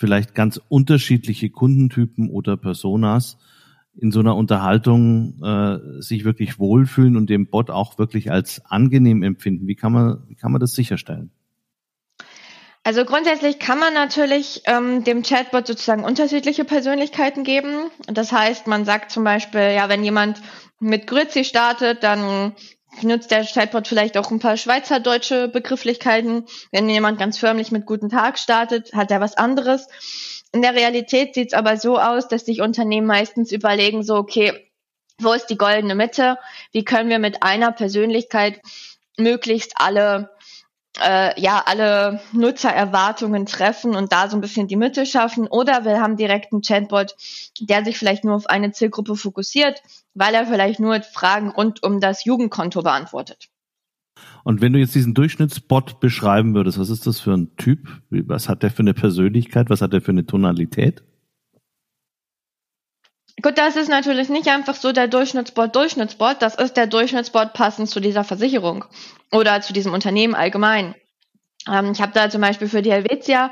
vielleicht 0.01 0.35
ganz 0.35 0.59
unterschiedliche 0.67 1.49
Kundentypen 1.51 2.29
oder 2.29 2.57
Personas 2.57 3.37
in 3.95 4.11
so 4.11 4.19
einer 4.19 4.35
Unterhaltung 4.35 5.41
äh, 5.43 6.01
sich 6.01 6.25
wirklich 6.25 6.59
wohlfühlen 6.59 7.15
und 7.15 7.29
den 7.29 7.47
Bot 7.47 7.69
auch 7.69 7.99
wirklich 7.99 8.31
als 8.31 8.65
angenehm 8.65 9.21
empfinden. 9.21 9.67
Wie 9.67 9.75
kann 9.75 9.93
man, 9.93 10.23
wie 10.27 10.35
kann 10.35 10.51
man 10.51 10.59
das 10.59 10.73
sicherstellen? 10.73 11.31
Also 12.83 13.05
grundsätzlich 13.05 13.59
kann 13.59 13.77
man 13.77 13.93
natürlich 13.93 14.63
ähm, 14.65 15.03
dem 15.03 15.21
Chatbot 15.21 15.67
sozusagen 15.67 16.03
unterschiedliche 16.03 16.65
Persönlichkeiten 16.65 17.43
geben. 17.43 17.91
Das 18.07 18.31
heißt, 18.31 18.65
man 18.65 18.85
sagt 18.85 19.11
zum 19.11 19.23
Beispiel, 19.23 19.73
ja, 19.75 19.87
wenn 19.87 20.03
jemand 20.03 20.41
mit 20.79 21.05
Grüezi 21.05 21.43
startet, 21.43 22.01
dann 22.01 22.53
nutzt 23.01 23.31
der 23.31 23.45
Chatbot 23.45 23.87
vielleicht 23.87 24.17
auch 24.17 24.31
ein 24.31 24.39
paar 24.39 24.57
schweizerdeutsche 24.57 25.47
Begrifflichkeiten. 25.47 26.45
Wenn 26.71 26.89
jemand 26.89 27.19
ganz 27.19 27.37
förmlich 27.37 27.71
mit 27.71 27.85
Guten 27.85 28.09
Tag 28.09 28.37
startet, 28.37 28.93
hat 28.93 29.11
er 29.11 29.21
was 29.21 29.37
anderes. 29.37 29.87
In 30.51 30.61
der 30.61 30.75
Realität 30.75 31.33
sieht 31.33 31.49
es 31.49 31.53
aber 31.53 31.77
so 31.77 31.97
aus, 31.97 32.27
dass 32.27 32.45
sich 32.45 32.61
Unternehmen 32.61 33.07
meistens 33.07 33.51
überlegen, 33.51 34.03
so, 34.03 34.15
okay, 34.15 34.67
wo 35.19 35.33
ist 35.33 35.47
die 35.47 35.57
goldene 35.57 35.95
Mitte? 35.95 36.37
Wie 36.71 36.83
können 36.83 37.09
wir 37.09 37.19
mit 37.19 37.43
einer 37.43 37.71
Persönlichkeit 37.71 38.59
möglichst 39.17 39.73
alle 39.75 40.30
äh, 40.99 41.39
ja 41.39 41.63
alle 41.65 42.21
Nutzererwartungen 42.33 43.45
treffen 43.45 43.95
und 43.95 44.11
da 44.11 44.29
so 44.29 44.37
ein 44.37 44.41
bisschen 44.41 44.67
die 44.67 44.75
Mitte 44.75 45.05
schaffen. 45.05 45.47
Oder 45.47 45.85
wir 45.85 46.01
haben 46.01 46.17
direkt 46.17 46.51
einen 46.51 46.61
Chatbot, 46.61 47.15
der 47.59 47.85
sich 47.85 47.97
vielleicht 47.97 48.23
nur 48.23 48.35
auf 48.35 48.47
eine 48.47 48.71
Zielgruppe 48.71 49.15
fokussiert, 49.15 49.81
weil 50.13 50.33
er 50.33 50.45
vielleicht 50.45 50.79
nur 50.79 51.01
Fragen 51.01 51.49
rund 51.49 51.83
um 51.83 51.99
das 51.99 52.25
Jugendkonto 52.25 52.81
beantwortet. 52.81 53.49
Und 54.43 54.61
wenn 54.61 54.73
du 54.73 54.79
jetzt 54.79 54.95
diesen 54.95 55.13
Durchschnittsbot 55.13 55.99
beschreiben 55.99 56.55
würdest, 56.55 56.79
was 56.79 56.89
ist 56.89 57.05
das 57.07 57.19
für 57.19 57.33
ein 57.33 57.55
Typ? 57.57 58.01
Was 58.09 58.49
hat 58.49 58.63
der 58.63 58.71
für 58.71 58.79
eine 58.81 58.93
Persönlichkeit? 58.93 59.69
Was 59.69 59.81
hat 59.81 59.93
der 59.93 60.01
für 60.01 60.11
eine 60.11 60.25
Tonalität? 60.25 61.03
Gut, 63.41 63.57
das 63.57 63.75
ist 63.75 63.89
natürlich 63.89 64.29
nicht 64.29 64.47
einfach 64.49 64.75
so 64.75 64.91
der 64.91 65.07
Durchschnittsbot 65.07 65.75
Durchschnittsbot, 65.75 66.41
das 66.41 66.55
ist 66.55 66.77
der 66.77 66.85
Durchschnittsbot 66.85 67.53
passend 67.53 67.89
zu 67.89 67.99
dieser 67.99 68.23
Versicherung 68.23 68.85
oder 69.31 69.61
zu 69.61 69.73
diesem 69.73 69.93
Unternehmen 69.93 70.35
allgemein. 70.35 70.95
Ähm, 71.67 71.91
ich 71.91 72.01
habe 72.01 72.11
da 72.13 72.29
zum 72.29 72.41
Beispiel 72.41 72.67
für 72.67 72.81
die 72.81 72.91
Helvetia, 72.91 73.51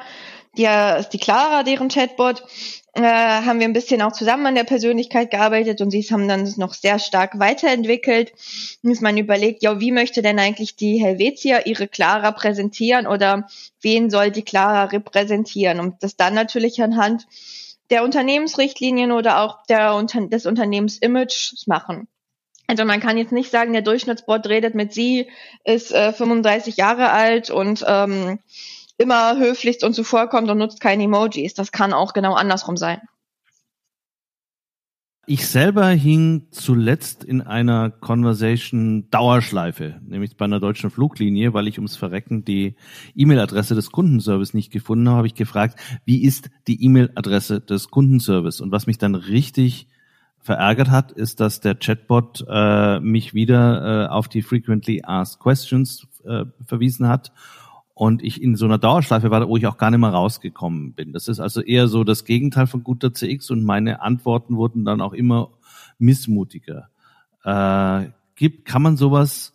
die 0.58 0.66
ist 1.00 1.10
die 1.10 1.20
Clara, 1.20 1.64
deren 1.64 1.90
Chatbot, 1.90 2.44
äh, 2.94 3.02
haben 3.02 3.60
wir 3.60 3.68
ein 3.68 3.74
bisschen 3.74 4.02
auch 4.02 4.12
zusammen 4.12 4.48
an 4.48 4.56
der 4.56 4.64
Persönlichkeit 4.64 5.32
gearbeitet 5.32 5.80
und 5.80 5.92
sie 5.92 6.02
haben 6.04 6.28
dann 6.28 6.52
noch 6.58 6.74
sehr 6.74 7.00
stark 7.00 7.40
weiterentwickelt. 7.40 8.34
Muss 8.82 9.00
man 9.00 9.18
überlegt, 9.18 9.64
ja, 9.64 9.80
wie 9.80 9.92
möchte 9.92 10.22
denn 10.22 10.40
eigentlich 10.40 10.76
die 10.76 10.98
Helvetia 10.98 11.62
ihre 11.66 11.88
Clara 11.88 12.32
präsentieren 12.32 13.08
oder 13.08 13.48
wen 13.82 14.10
soll 14.10 14.32
die 14.32 14.44
Clara 14.44 14.86
repräsentieren? 14.86 15.80
Und 15.80 16.04
das 16.04 16.16
dann 16.16 16.34
natürlich 16.34 16.82
anhand 16.82 17.28
der 17.90 18.04
Unternehmensrichtlinien 18.04 19.12
oder 19.12 19.42
auch 19.42 19.66
der, 19.68 20.02
des 20.04 20.46
Unternehmensimages 20.46 21.64
machen. 21.68 22.08
Also 22.68 22.86
man 22.86 23.00
kann 23.00 23.18
jetzt 23.18 23.32
nicht 23.32 23.50
sagen, 23.50 23.74
der 23.74 23.82
Durchschnittsbot 23.82 24.48
redet 24.48 24.76
mit 24.76 24.94
sie, 24.94 25.30
ist 25.64 25.92
äh, 25.92 26.14
35 26.14 26.78
Jahre 26.78 27.10
alt 27.10 27.50
und 27.50 27.84
ähm, 27.88 28.40
immer 28.98 29.38
höflichst 29.38 29.84
und 29.84 29.96
zuvorkommt 29.96 30.52
und 30.52 30.60
nutzt 30.60 30.80
keine 30.80 31.06
Emojis. 31.06 31.56
Das 31.56 31.72
kann 31.72 31.94
auch 31.94 32.14
genau 32.14 32.34
andersrum 32.36 32.78
sein. 32.78 33.02
Ich 35.32 35.48
selber 35.48 35.88
hing 35.90 36.48
zuletzt 36.50 37.24
in 37.24 37.42
einer 37.42 37.92
Conversation 37.92 39.12
Dauerschleife, 39.12 40.02
nämlich 40.04 40.36
bei 40.38 40.46
einer 40.46 40.60
deutschen 40.60 40.90
Fluglinie, 40.90 41.54
weil 41.54 41.68
ich 41.68 41.78
ums 41.78 41.96
Verrecken 41.96 42.44
die 42.46 42.76
E-Mail-Adresse 43.14 43.76
des 43.76 43.92
Kundenservice 43.92 44.56
nicht 44.56 44.72
gefunden 44.72 45.08
habe, 45.08 45.18
habe 45.18 45.28
ich 45.28 45.36
gefragt, 45.36 45.80
wie 46.04 46.24
ist 46.24 46.50
die 46.68 46.84
E-Mail-Adresse 46.84 47.62
des 47.62 47.92
Kundenservice? 47.92 48.60
Und 48.60 48.72
was 48.72 48.88
mich 48.88 48.98
dann 48.98 49.14
richtig 49.14 49.88
verärgert 50.40 50.90
hat, 50.90 51.12
ist, 51.12 51.40
dass 51.40 51.62
der 51.62 51.76
Chatbot 51.76 52.44
äh, 52.50 53.00
mich 53.00 53.36
wieder 53.36 54.06
äh, 54.06 54.08
auf 54.08 54.30
die 54.30 54.42
Frequently 54.42 55.04
Asked 55.04 55.42
Questions 55.42 56.08
äh, 56.26 56.46
verwiesen 56.66 57.08
hat 57.08 57.32
und 58.00 58.24
ich 58.24 58.42
in 58.42 58.56
so 58.56 58.64
einer 58.64 58.78
Dauerschleife 58.78 59.30
war, 59.30 59.46
wo 59.50 59.58
ich 59.58 59.68
auch 59.68 59.78
gar 59.78 59.92
nicht 59.92 60.00
mehr 60.00 60.12
rausgekommen 60.12 60.94
bin. 60.94 61.12
Das 61.12 61.28
ist 61.28 61.42
also 61.42 61.60
eher 61.60 61.90
so 61.90 62.06
das 62.06 62.24
Gegenteil 62.24 62.66
von 62.66 62.82
guter 62.82 63.14
CX 63.14 63.52
und 63.52 63.66
meine 63.66 64.02
Antworten 64.02 64.56
wurden 64.56 64.86
dann 64.86 65.02
auch 65.02 65.12
immer 65.12 65.50
missmutiger. 65.98 66.88
Äh, 67.44 68.12
gibt, 68.36 68.64
kann 68.64 68.84
man 68.84 68.96
sowas 68.96 69.54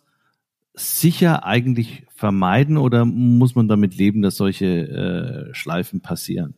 sicher 0.75 1.43
eigentlich 1.43 2.03
vermeiden 2.13 2.77
oder 2.77 3.03
muss 3.03 3.55
man 3.55 3.67
damit 3.67 3.97
leben, 3.97 4.21
dass 4.21 4.35
solche 4.35 5.49
äh, 5.49 5.55
Schleifen 5.55 6.01
passieren? 6.01 6.53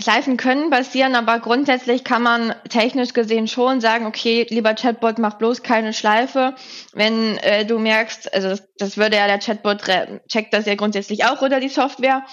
Schleifen 0.00 0.36
können 0.36 0.70
passieren, 0.70 1.14
aber 1.14 1.38
grundsätzlich 1.40 2.04
kann 2.04 2.22
man 2.22 2.54
technisch 2.68 3.12
gesehen 3.12 3.48
schon 3.48 3.80
sagen, 3.80 4.06
okay, 4.06 4.46
lieber 4.48 4.74
Chatbot, 4.74 5.18
mach 5.18 5.34
bloß 5.34 5.62
keine 5.62 5.92
Schleife. 5.92 6.54
Wenn 6.92 7.36
äh, 7.38 7.64
du 7.64 7.78
merkst, 7.78 8.32
also 8.32 8.48
das, 8.48 8.62
das 8.78 8.96
würde 8.96 9.16
ja 9.16 9.26
der 9.26 9.38
Chatbot 9.38 9.82
checkt 10.28 10.54
das 10.54 10.66
ja 10.66 10.74
grundsätzlich 10.74 11.24
auch 11.24 11.42
oder 11.42 11.60
die 11.60 11.68
Software, 11.68 12.24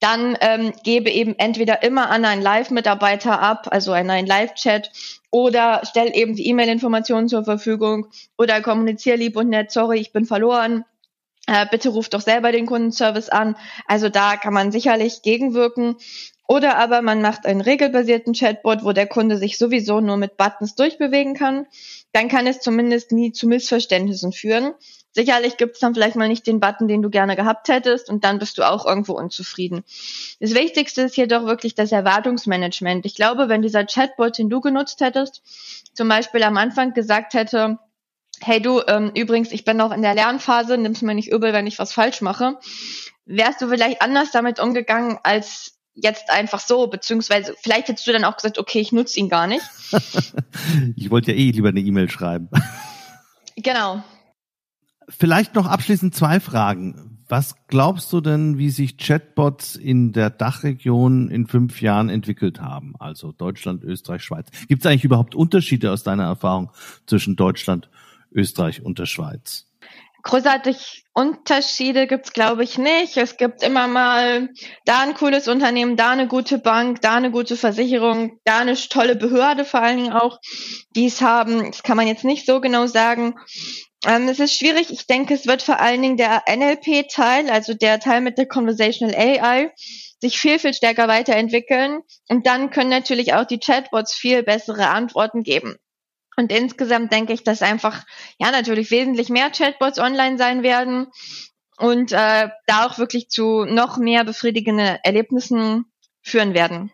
dann 0.00 0.36
ähm, 0.40 0.72
gebe 0.82 1.10
eben 1.10 1.34
entweder 1.38 1.82
immer 1.82 2.10
an 2.10 2.24
einen 2.24 2.42
Live-Mitarbeiter 2.42 3.40
ab, 3.40 3.68
also 3.70 3.92
an 3.92 4.10
einen 4.10 4.26
Live-Chat, 4.26 4.90
oder 5.30 5.82
stell 5.84 6.16
eben 6.16 6.34
die 6.34 6.48
E-Mail-Informationen 6.48 7.28
zur 7.28 7.44
Verfügung 7.44 8.08
oder 8.36 8.60
kommuniziere 8.62 9.16
lieb 9.16 9.36
und 9.36 9.48
nett, 9.48 9.70
sorry, 9.70 9.98
ich 9.98 10.12
bin 10.12 10.24
verloren. 10.24 10.84
Äh, 11.46 11.66
bitte 11.70 11.88
ruft 11.88 12.14
doch 12.14 12.20
selber 12.20 12.52
den 12.52 12.66
Kundenservice 12.66 13.28
an. 13.28 13.56
Also 13.86 14.08
da 14.08 14.36
kann 14.36 14.52
man 14.52 14.72
sicherlich 14.72 15.22
gegenwirken. 15.22 15.96
Oder 16.50 16.78
aber 16.78 17.00
man 17.00 17.22
macht 17.22 17.46
einen 17.46 17.60
regelbasierten 17.60 18.32
Chatbot, 18.32 18.82
wo 18.82 18.90
der 18.90 19.06
Kunde 19.06 19.36
sich 19.36 19.56
sowieso 19.56 20.00
nur 20.00 20.16
mit 20.16 20.36
Buttons 20.36 20.74
durchbewegen 20.74 21.34
kann. 21.34 21.68
Dann 22.10 22.26
kann 22.26 22.48
es 22.48 22.58
zumindest 22.58 23.12
nie 23.12 23.30
zu 23.30 23.46
Missverständnissen 23.46 24.32
führen. 24.32 24.74
Sicherlich 25.12 25.58
gibt 25.58 25.74
es 25.74 25.78
dann 25.78 25.94
vielleicht 25.94 26.16
mal 26.16 26.26
nicht 26.26 26.48
den 26.48 26.58
Button, 26.58 26.88
den 26.88 27.02
du 27.02 27.08
gerne 27.08 27.36
gehabt 27.36 27.68
hättest 27.68 28.10
und 28.10 28.24
dann 28.24 28.40
bist 28.40 28.58
du 28.58 28.68
auch 28.68 28.84
irgendwo 28.84 29.12
unzufrieden. 29.12 29.84
Das 30.40 30.52
Wichtigste 30.52 31.02
ist 31.02 31.16
jedoch 31.16 31.44
wirklich 31.44 31.76
das 31.76 31.92
Erwartungsmanagement. 31.92 33.06
Ich 33.06 33.14
glaube, 33.14 33.48
wenn 33.48 33.62
dieser 33.62 33.84
Chatbot, 33.84 34.36
den 34.36 34.50
du 34.50 34.60
genutzt 34.60 35.00
hättest, 35.02 35.42
zum 35.94 36.08
Beispiel 36.08 36.42
am 36.42 36.56
Anfang 36.56 36.94
gesagt 36.94 37.34
hätte, 37.34 37.78
hey 38.40 38.60
du, 38.60 38.82
ähm, 38.88 39.12
übrigens, 39.14 39.52
ich 39.52 39.64
bin 39.64 39.76
noch 39.76 39.92
in 39.92 40.02
der 40.02 40.16
Lernphase, 40.16 40.78
nimm's 40.78 41.02
mir 41.02 41.14
nicht 41.14 41.30
übel, 41.30 41.52
wenn 41.52 41.68
ich 41.68 41.78
was 41.78 41.92
falsch 41.92 42.22
mache, 42.22 42.58
wärst 43.24 43.62
du 43.62 43.68
vielleicht 43.68 44.02
anders 44.02 44.32
damit 44.32 44.58
umgegangen, 44.58 45.16
als 45.22 45.76
jetzt 46.02 46.30
einfach 46.30 46.60
so, 46.60 46.86
beziehungsweise 46.86 47.54
vielleicht 47.60 47.88
hättest 47.88 48.06
du 48.06 48.12
dann 48.12 48.24
auch 48.24 48.36
gesagt, 48.36 48.58
okay, 48.58 48.80
ich 48.80 48.92
nutze 48.92 49.20
ihn 49.20 49.28
gar 49.28 49.46
nicht. 49.46 49.64
ich 50.96 51.10
wollte 51.10 51.32
ja 51.32 51.38
eh 51.38 51.50
lieber 51.50 51.68
eine 51.68 51.80
E-Mail 51.80 52.10
schreiben. 52.10 52.48
Genau. 53.62 54.02
Vielleicht 55.08 55.54
noch 55.54 55.66
abschließend 55.66 56.14
zwei 56.14 56.40
Fragen. 56.40 57.20
Was 57.28 57.54
glaubst 57.68 58.12
du 58.12 58.20
denn, 58.20 58.58
wie 58.58 58.70
sich 58.70 58.96
Chatbots 58.96 59.76
in 59.76 60.12
der 60.12 60.30
Dachregion 60.30 61.30
in 61.30 61.46
fünf 61.46 61.82
Jahren 61.82 62.08
entwickelt 62.08 62.60
haben? 62.60 62.94
Also 62.98 63.32
Deutschland, 63.32 63.84
Österreich, 63.84 64.22
Schweiz. 64.22 64.48
Gibt 64.66 64.82
es 64.82 64.86
eigentlich 64.86 65.04
überhaupt 65.04 65.34
Unterschiede 65.34 65.92
aus 65.92 66.02
deiner 66.02 66.24
Erfahrung 66.24 66.70
zwischen 67.06 67.36
Deutschland, 67.36 67.90
Österreich 68.32 68.82
und 68.82 68.98
der 68.98 69.06
Schweiz? 69.06 69.70
Großartig 70.22 71.04
Unterschiede 71.12 72.06
gibt's 72.06 72.32
glaube 72.32 72.64
ich 72.64 72.78
nicht. 72.78 73.16
Es 73.16 73.36
gibt 73.36 73.62
immer 73.62 73.88
mal 73.88 74.48
da 74.84 75.00
ein 75.00 75.14
cooles 75.14 75.48
Unternehmen, 75.48 75.96
da 75.96 76.10
eine 76.10 76.28
gute 76.28 76.58
Bank, 76.58 77.00
da 77.00 77.16
eine 77.16 77.30
gute 77.30 77.56
Versicherung, 77.56 78.38
da 78.44 78.58
eine 78.58 78.74
tolle 78.74 79.16
Behörde 79.16 79.64
vor 79.64 79.82
allen 79.82 79.98
Dingen 79.98 80.12
auch, 80.12 80.38
die 80.94 81.06
es 81.06 81.20
haben. 81.20 81.70
Das 81.70 81.82
kann 81.82 81.96
man 81.96 82.06
jetzt 82.06 82.24
nicht 82.24 82.46
so 82.46 82.60
genau 82.60 82.86
sagen. 82.86 83.34
Ähm, 84.06 84.28
es 84.28 84.40
ist 84.40 84.56
schwierig. 84.56 84.90
Ich 84.90 85.06
denke, 85.06 85.34
es 85.34 85.46
wird 85.46 85.62
vor 85.62 85.78
allen 85.78 86.00
Dingen 86.00 86.16
der 86.16 86.42
NLP-Teil, 86.48 87.50
also 87.50 87.74
der 87.74 88.00
Teil 88.00 88.20
mit 88.20 88.38
der 88.38 88.46
Conversational 88.46 89.14
AI, 89.14 89.72
sich 90.20 90.38
viel, 90.38 90.58
viel 90.58 90.74
stärker 90.74 91.08
weiterentwickeln. 91.08 92.00
Und 92.28 92.46
dann 92.46 92.70
können 92.70 92.90
natürlich 92.90 93.34
auch 93.34 93.44
die 93.44 93.58
Chatbots 93.58 94.14
viel 94.14 94.42
bessere 94.42 94.88
Antworten 94.88 95.42
geben. 95.42 95.76
Und 96.40 96.50
insgesamt 96.50 97.12
denke 97.12 97.34
ich, 97.34 97.44
dass 97.44 97.60
einfach, 97.60 98.06
ja, 98.38 98.50
natürlich 98.50 98.90
wesentlich 98.90 99.28
mehr 99.28 99.50
Chatbots 99.50 99.98
online 99.98 100.38
sein 100.38 100.62
werden 100.62 101.08
und 101.76 102.12
äh, 102.12 102.48
da 102.66 102.86
auch 102.86 102.96
wirklich 102.98 103.28
zu 103.28 103.66
noch 103.66 103.98
mehr 103.98 104.24
befriedigenden 104.24 104.96
Erlebnissen 105.02 105.84
führen 106.22 106.54
werden. 106.54 106.90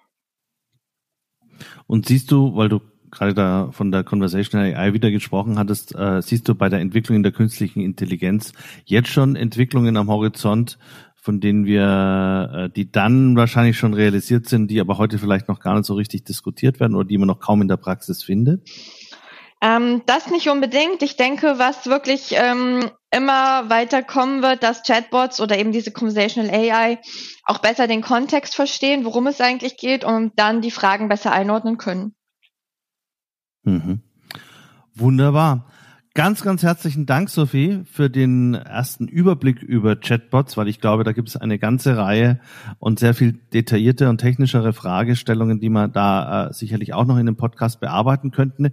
Und 1.87 2.07
siehst 2.07 2.33
du, 2.33 2.57
weil 2.57 2.69
du 2.69 2.81
gerade 3.13 3.35
da 3.35 3.71
von 3.71 3.93
der 3.93 4.03
Conversational 4.03 4.75
AI 4.75 4.95
wieder 4.95 5.13
gesprochen 5.13 5.61
hattest, 5.61 5.95
äh, 5.95 6.21
siehst 6.23 6.49
du 6.49 6.57
bei 6.57 6.69
der 6.69 6.81
Entwicklung 6.81 7.15
in 7.15 7.23
der 7.23 7.31
künstlichen 7.31 7.81
Intelligenz 7.81 8.53
jetzt 8.85 9.11
schon 9.11 9.37
Entwicklungen 9.37 9.97
am 9.97 10.09
Horizont, 10.09 10.77
von 11.15 11.39
denen 11.39 11.67
wir, 11.67 12.51
äh, 12.53 12.71
die 12.75 12.91
dann 12.91 13.37
wahrscheinlich 13.37 13.79
schon 13.79 13.95
realisiert 13.95 14.49
sind, 14.49 14.73
die 14.73 14.81
aber 14.81 14.99
heute 14.99 15.19
vielleicht 15.19 15.47
noch 15.47 15.61
gar 15.61 15.77
nicht 15.77 15.87
so 15.87 15.95
richtig 15.95 16.25
diskutiert 16.25 16.81
werden 16.81 16.97
oder 16.97 17.07
die 17.07 17.17
man 17.17 17.29
noch 17.29 17.39
kaum 17.39 17.63
in 17.63 17.69
der 17.69 17.77
Praxis 17.77 18.25
findet? 18.25 18.69
Ähm, 19.63 20.03
das 20.07 20.31
nicht 20.31 20.49
unbedingt. 20.49 21.03
Ich 21.03 21.17
denke, 21.17 21.59
was 21.59 21.87
wirklich 21.87 22.33
ähm, 22.33 22.91
immer 23.11 23.71
weiter 23.71 24.03
kommen 24.03 24.43
wird, 24.43 24.63
dass 24.63 24.83
Chatbots 24.83 25.41
oder 25.41 25.59
eben 25.59 25.73
diese 25.73 25.93
Conversational 25.93 26.51
AI 26.51 26.99
auch 27.45 27.59
besser 27.59 27.87
den 27.87 28.03
Kontext 28.03 28.55
verstehen, 28.55 29.05
worum 29.05 29.27
es 29.27 29.41
eigentlich 29.41 29.79
geht 29.79 30.05
und 30.05 30.33
dann 30.37 30.61
die 30.61 30.71
Fragen 30.71 31.09
besser 31.09 31.33
einordnen 31.33 31.79
können. 31.79 32.15
Mhm. 33.63 34.03
Wunderbar. 34.95 35.67
Ganz, 36.17 36.43
ganz 36.43 36.63
herzlichen 36.63 37.05
Dank, 37.05 37.29
Sophie, 37.29 37.83
für 37.85 38.09
den 38.09 38.55
ersten 38.55 39.07
Überblick 39.07 39.63
über 39.63 39.97
Chatbots, 39.97 40.57
weil 40.57 40.67
ich 40.67 40.81
glaube, 40.81 41.05
da 41.05 41.13
gibt 41.13 41.29
es 41.29 41.37
eine 41.37 41.59
ganze 41.59 41.99
Reihe 41.99 42.41
und 42.79 42.99
sehr 42.99 43.13
viel 43.13 43.35
detaillierte 43.53 44.09
und 44.09 44.17
technischere 44.17 44.73
Fragestellungen, 44.73 45.61
die 45.61 45.69
man 45.69 45.93
da 45.93 46.47
äh, 46.47 46.53
sicherlich 46.55 46.95
auch 46.95 47.05
noch 47.05 47.19
in 47.19 47.27
dem 47.27 47.37
Podcast 47.37 47.81
bearbeiten 47.81 48.31
könnten. 48.31 48.71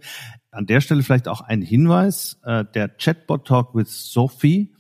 An 0.54 0.66
der 0.66 0.82
Stelle 0.82 1.04
vielleicht 1.04 1.28
auch 1.28 1.42
ein 1.42 1.62
Hinweis. 1.62 2.40
Äh, 2.44 2.66
der 2.74 2.90
Chatbot 2.90 3.46
Talk 3.46 3.76
with 3.76 4.12
Sophie 4.12 4.74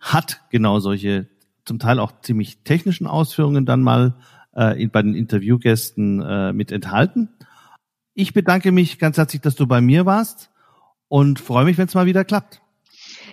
hat 0.00 0.40
genau 0.50 0.78
solche 0.80 1.28
zum 1.64 1.78
Teil 1.78 1.98
auch 1.98 2.12
ziemlich 2.22 2.62
technischen 2.64 3.06
Ausführungen 3.06 3.66
dann 3.66 3.82
mal 3.82 4.14
äh, 4.54 4.86
bei 4.86 5.02
den 5.02 5.14
Interviewgästen 5.14 6.22
äh, 6.22 6.52
mit 6.52 6.72
enthalten. 6.72 7.28
Ich 8.14 8.32
bedanke 8.32 8.72
mich 8.72 8.98
ganz 8.98 9.16
herzlich, 9.16 9.42
dass 9.42 9.54
du 9.54 9.66
bei 9.66 9.80
mir 9.80 10.06
warst 10.06 10.50
und 11.08 11.40
freue 11.40 11.64
mich, 11.64 11.78
wenn 11.78 11.86
es 11.86 11.94
mal 11.94 12.06
wieder 12.06 12.24
klappt. 12.24 12.60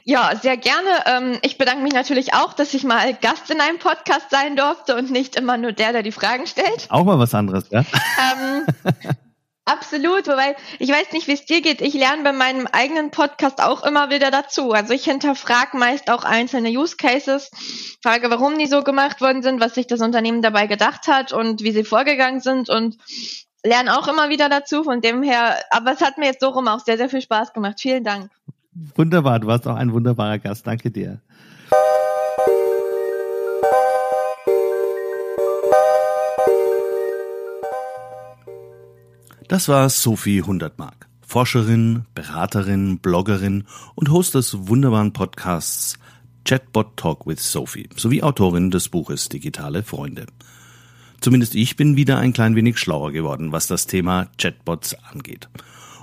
Ja, 0.03 0.35
sehr 0.39 0.57
gerne. 0.57 0.89
Ähm, 1.07 1.39
ich 1.41 1.57
bedanke 1.57 1.81
mich 1.81 1.93
natürlich 1.93 2.35
auch, 2.35 2.53
dass 2.53 2.73
ich 2.75 2.83
mal 2.83 3.13
Gast 3.15 3.49
in 3.49 3.59
einem 3.59 3.79
Podcast 3.79 4.29
sein 4.29 4.55
durfte 4.55 4.95
und 4.95 5.09
nicht 5.09 5.35
immer 5.35 5.57
nur 5.57 5.71
der, 5.71 5.93
der 5.93 6.03
die 6.03 6.11
Fragen 6.11 6.45
stellt. 6.45 6.87
Auch 6.89 7.05
mal 7.05 7.17
was 7.17 7.33
anderes, 7.33 7.69
ja? 7.71 7.79
Ähm, 7.79 8.65
absolut, 9.65 10.27
wobei 10.27 10.55
ich 10.79 10.89
weiß 10.89 11.11
nicht, 11.11 11.27
wie 11.27 11.33
es 11.33 11.45
dir 11.45 11.61
geht. 11.61 11.81
Ich 11.81 11.93
lerne 11.93 12.23
bei 12.23 12.31
meinem 12.31 12.67
eigenen 12.67 13.11
Podcast 13.11 13.61
auch 13.61 13.83
immer 13.83 14.09
wieder 14.09 14.31
dazu. 14.31 14.71
Also 14.71 14.93
ich 14.93 15.05
hinterfrage 15.05 15.77
meist 15.77 16.09
auch 16.09 16.23
einzelne 16.23 16.69
Use 16.69 16.95
Cases, 16.97 17.51
frage, 18.01 18.29
warum 18.29 18.57
die 18.57 18.67
so 18.67 18.83
gemacht 18.83 19.21
worden 19.21 19.43
sind, 19.43 19.59
was 19.59 19.75
sich 19.75 19.87
das 19.87 20.01
Unternehmen 20.01 20.41
dabei 20.41 20.67
gedacht 20.67 21.07
hat 21.07 21.33
und 21.33 21.63
wie 21.63 21.71
sie 21.71 21.83
vorgegangen 21.83 22.39
sind 22.39 22.69
und 22.69 22.97
lerne 23.65 23.97
auch 23.97 24.07
immer 24.07 24.29
wieder 24.29 24.47
dazu, 24.47 24.83
von 24.83 25.01
dem 25.01 25.23
her, 25.23 25.57
aber 25.71 25.91
es 25.91 26.01
hat 26.01 26.17
mir 26.17 26.27
jetzt 26.27 26.41
so 26.41 26.49
rum 26.49 26.67
auch 26.67 26.79
sehr, 26.79 26.97
sehr 26.97 27.09
viel 27.09 27.21
Spaß 27.21 27.53
gemacht. 27.53 27.79
Vielen 27.79 28.03
Dank. 28.03 28.31
Wunderbar, 28.95 29.39
du 29.39 29.47
warst 29.47 29.67
auch 29.67 29.75
ein 29.75 29.91
wunderbarer 29.93 30.39
Gast. 30.39 30.67
Danke 30.67 30.91
dir. 30.91 31.21
Das 39.47 39.67
war 39.67 39.91
Sophie 39.91 40.41
Hundertmark, 40.41 41.07
Forscherin, 41.21 42.05
Beraterin, 42.15 42.97
Bloggerin 42.97 43.65
und 43.93 44.09
Host 44.09 44.33
des 44.33 44.67
wunderbaren 44.67 45.13
Podcasts 45.13 45.99
Chatbot 46.45 46.97
Talk 46.97 47.27
with 47.27 47.39
Sophie 47.39 47.87
sowie 47.95 48.23
Autorin 48.23 48.71
des 48.71 48.89
Buches 48.89 49.29
Digitale 49.29 49.83
Freunde. 49.83 50.25
Zumindest 51.21 51.53
ich 51.53 51.75
bin 51.75 51.95
wieder 51.95 52.17
ein 52.17 52.33
klein 52.33 52.55
wenig 52.55 52.79
schlauer 52.79 53.11
geworden, 53.11 53.51
was 53.51 53.67
das 53.67 53.85
Thema 53.85 54.29
Chatbots 54.39 54.95
angeht. 55.11 55.47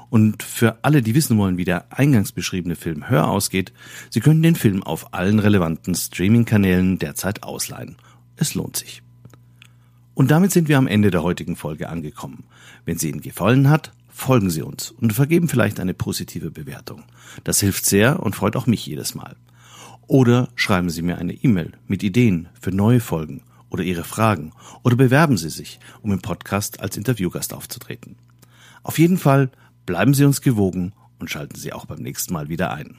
Und 0.08 0.44
für 0.44 0.78
alle, 0.82 1.02
die 1.02 1.16
wissen 1.16 1.36
wollen, 1.36 1.56
wie 1.56 1.64
der 1.64 1.86
eingangs 1.98 2.30
beschriebene 2.30 2.76
Film 2.76 3.08
Hör 3.08 3.28
ausgeht, 3.28 3.72
Sie 4.10 4.20
können 4.20 4.42
den 4.42 4.54
Film 4.54 4.84
auf 4.84 5.14
allen 5.14 5.40
relevanten 5.40 5.96
Streaming-Kanälen 5.96 7.00
derzeit 7.00 7.42
ausleihen. 7.42 7.96
Es 8.36 8.54
lohnt 8.54 8.76
sich. 8.76 9.02
Und 10.14 10.30
damit 10.30 10.52
sind 10.52 10.68
wir 10.68 10.78
am 10.78 10.86
Ende 10.86 11.10
der 11.10 11.22
heutigen 11.22 11.56
Folge 11.56 11.88
angekommen. 11.88 12.44
Wenn 12.84 12.98
sie 12.98 13.08
Ihnen 13.08 13.20
gefallen 13.20 13.70
hat, 13.70 13.92
folgen 14.08 14.50
Sie 14.50 14.62
uns 14.62 14.90
und 14.90 15.12
vergeben 15.12 15.48
vielleicht 15.48 15.80
eine 15.80 15.94
positive 15.94 16.50
Bewertung. 16.50 17.04
Das 17.44 17.60
hilft 17.60 17.86
sehr 17.86 18.20
und 18.20 18.36
freut 18.36 18.56
auch 18.56 18.66
mich 18.66 18.86
jedes 18.86 19.14
Mal. 19.14 19.36
Oder 20.06 20.48
schreiben 20.54 20.90
Sie 20.90 21.02
mir 21.02 21.18
eine 21.18 21.32
E-Mail 21.32 21.72
mit 21.86 22.02
Ideen 22.02 22.48
für 22.60 22.72
neue 22.72 23.00
Folgen 23.00 23.42
oder 23.70 23.84
Ihre 23.84 24.04
Fragen 24.04 24.52
oder 24.82 24.96
bewerben 24.96 25.38
Sie 25.38 25.48
sich, 25.48 25.80
um 26.02 26.12
im 26.12 26.20
Podcast 26.20 26.80
als 26.80 26.96
Interviewgast 26.98 27.54
aufzutreten. 27.54 28.16
Auf 28.82 28.98
jeden 28.98 29.16
Fall 29.16 29.50
bleiben 29.86 30.12
Sie 30.12 30.24
uns 30.24 30.42
gewogen 30.42 30.92
und 31.18 31.30
schalten 31.30 31.56
Sie 31.56 31.72
auch 31.72 31.86
beim 31.86 32.00
nächsten 32.00 32.34
Mal 32.34 32.48
wieder 32.50 32.72
ein. 32.72 32.98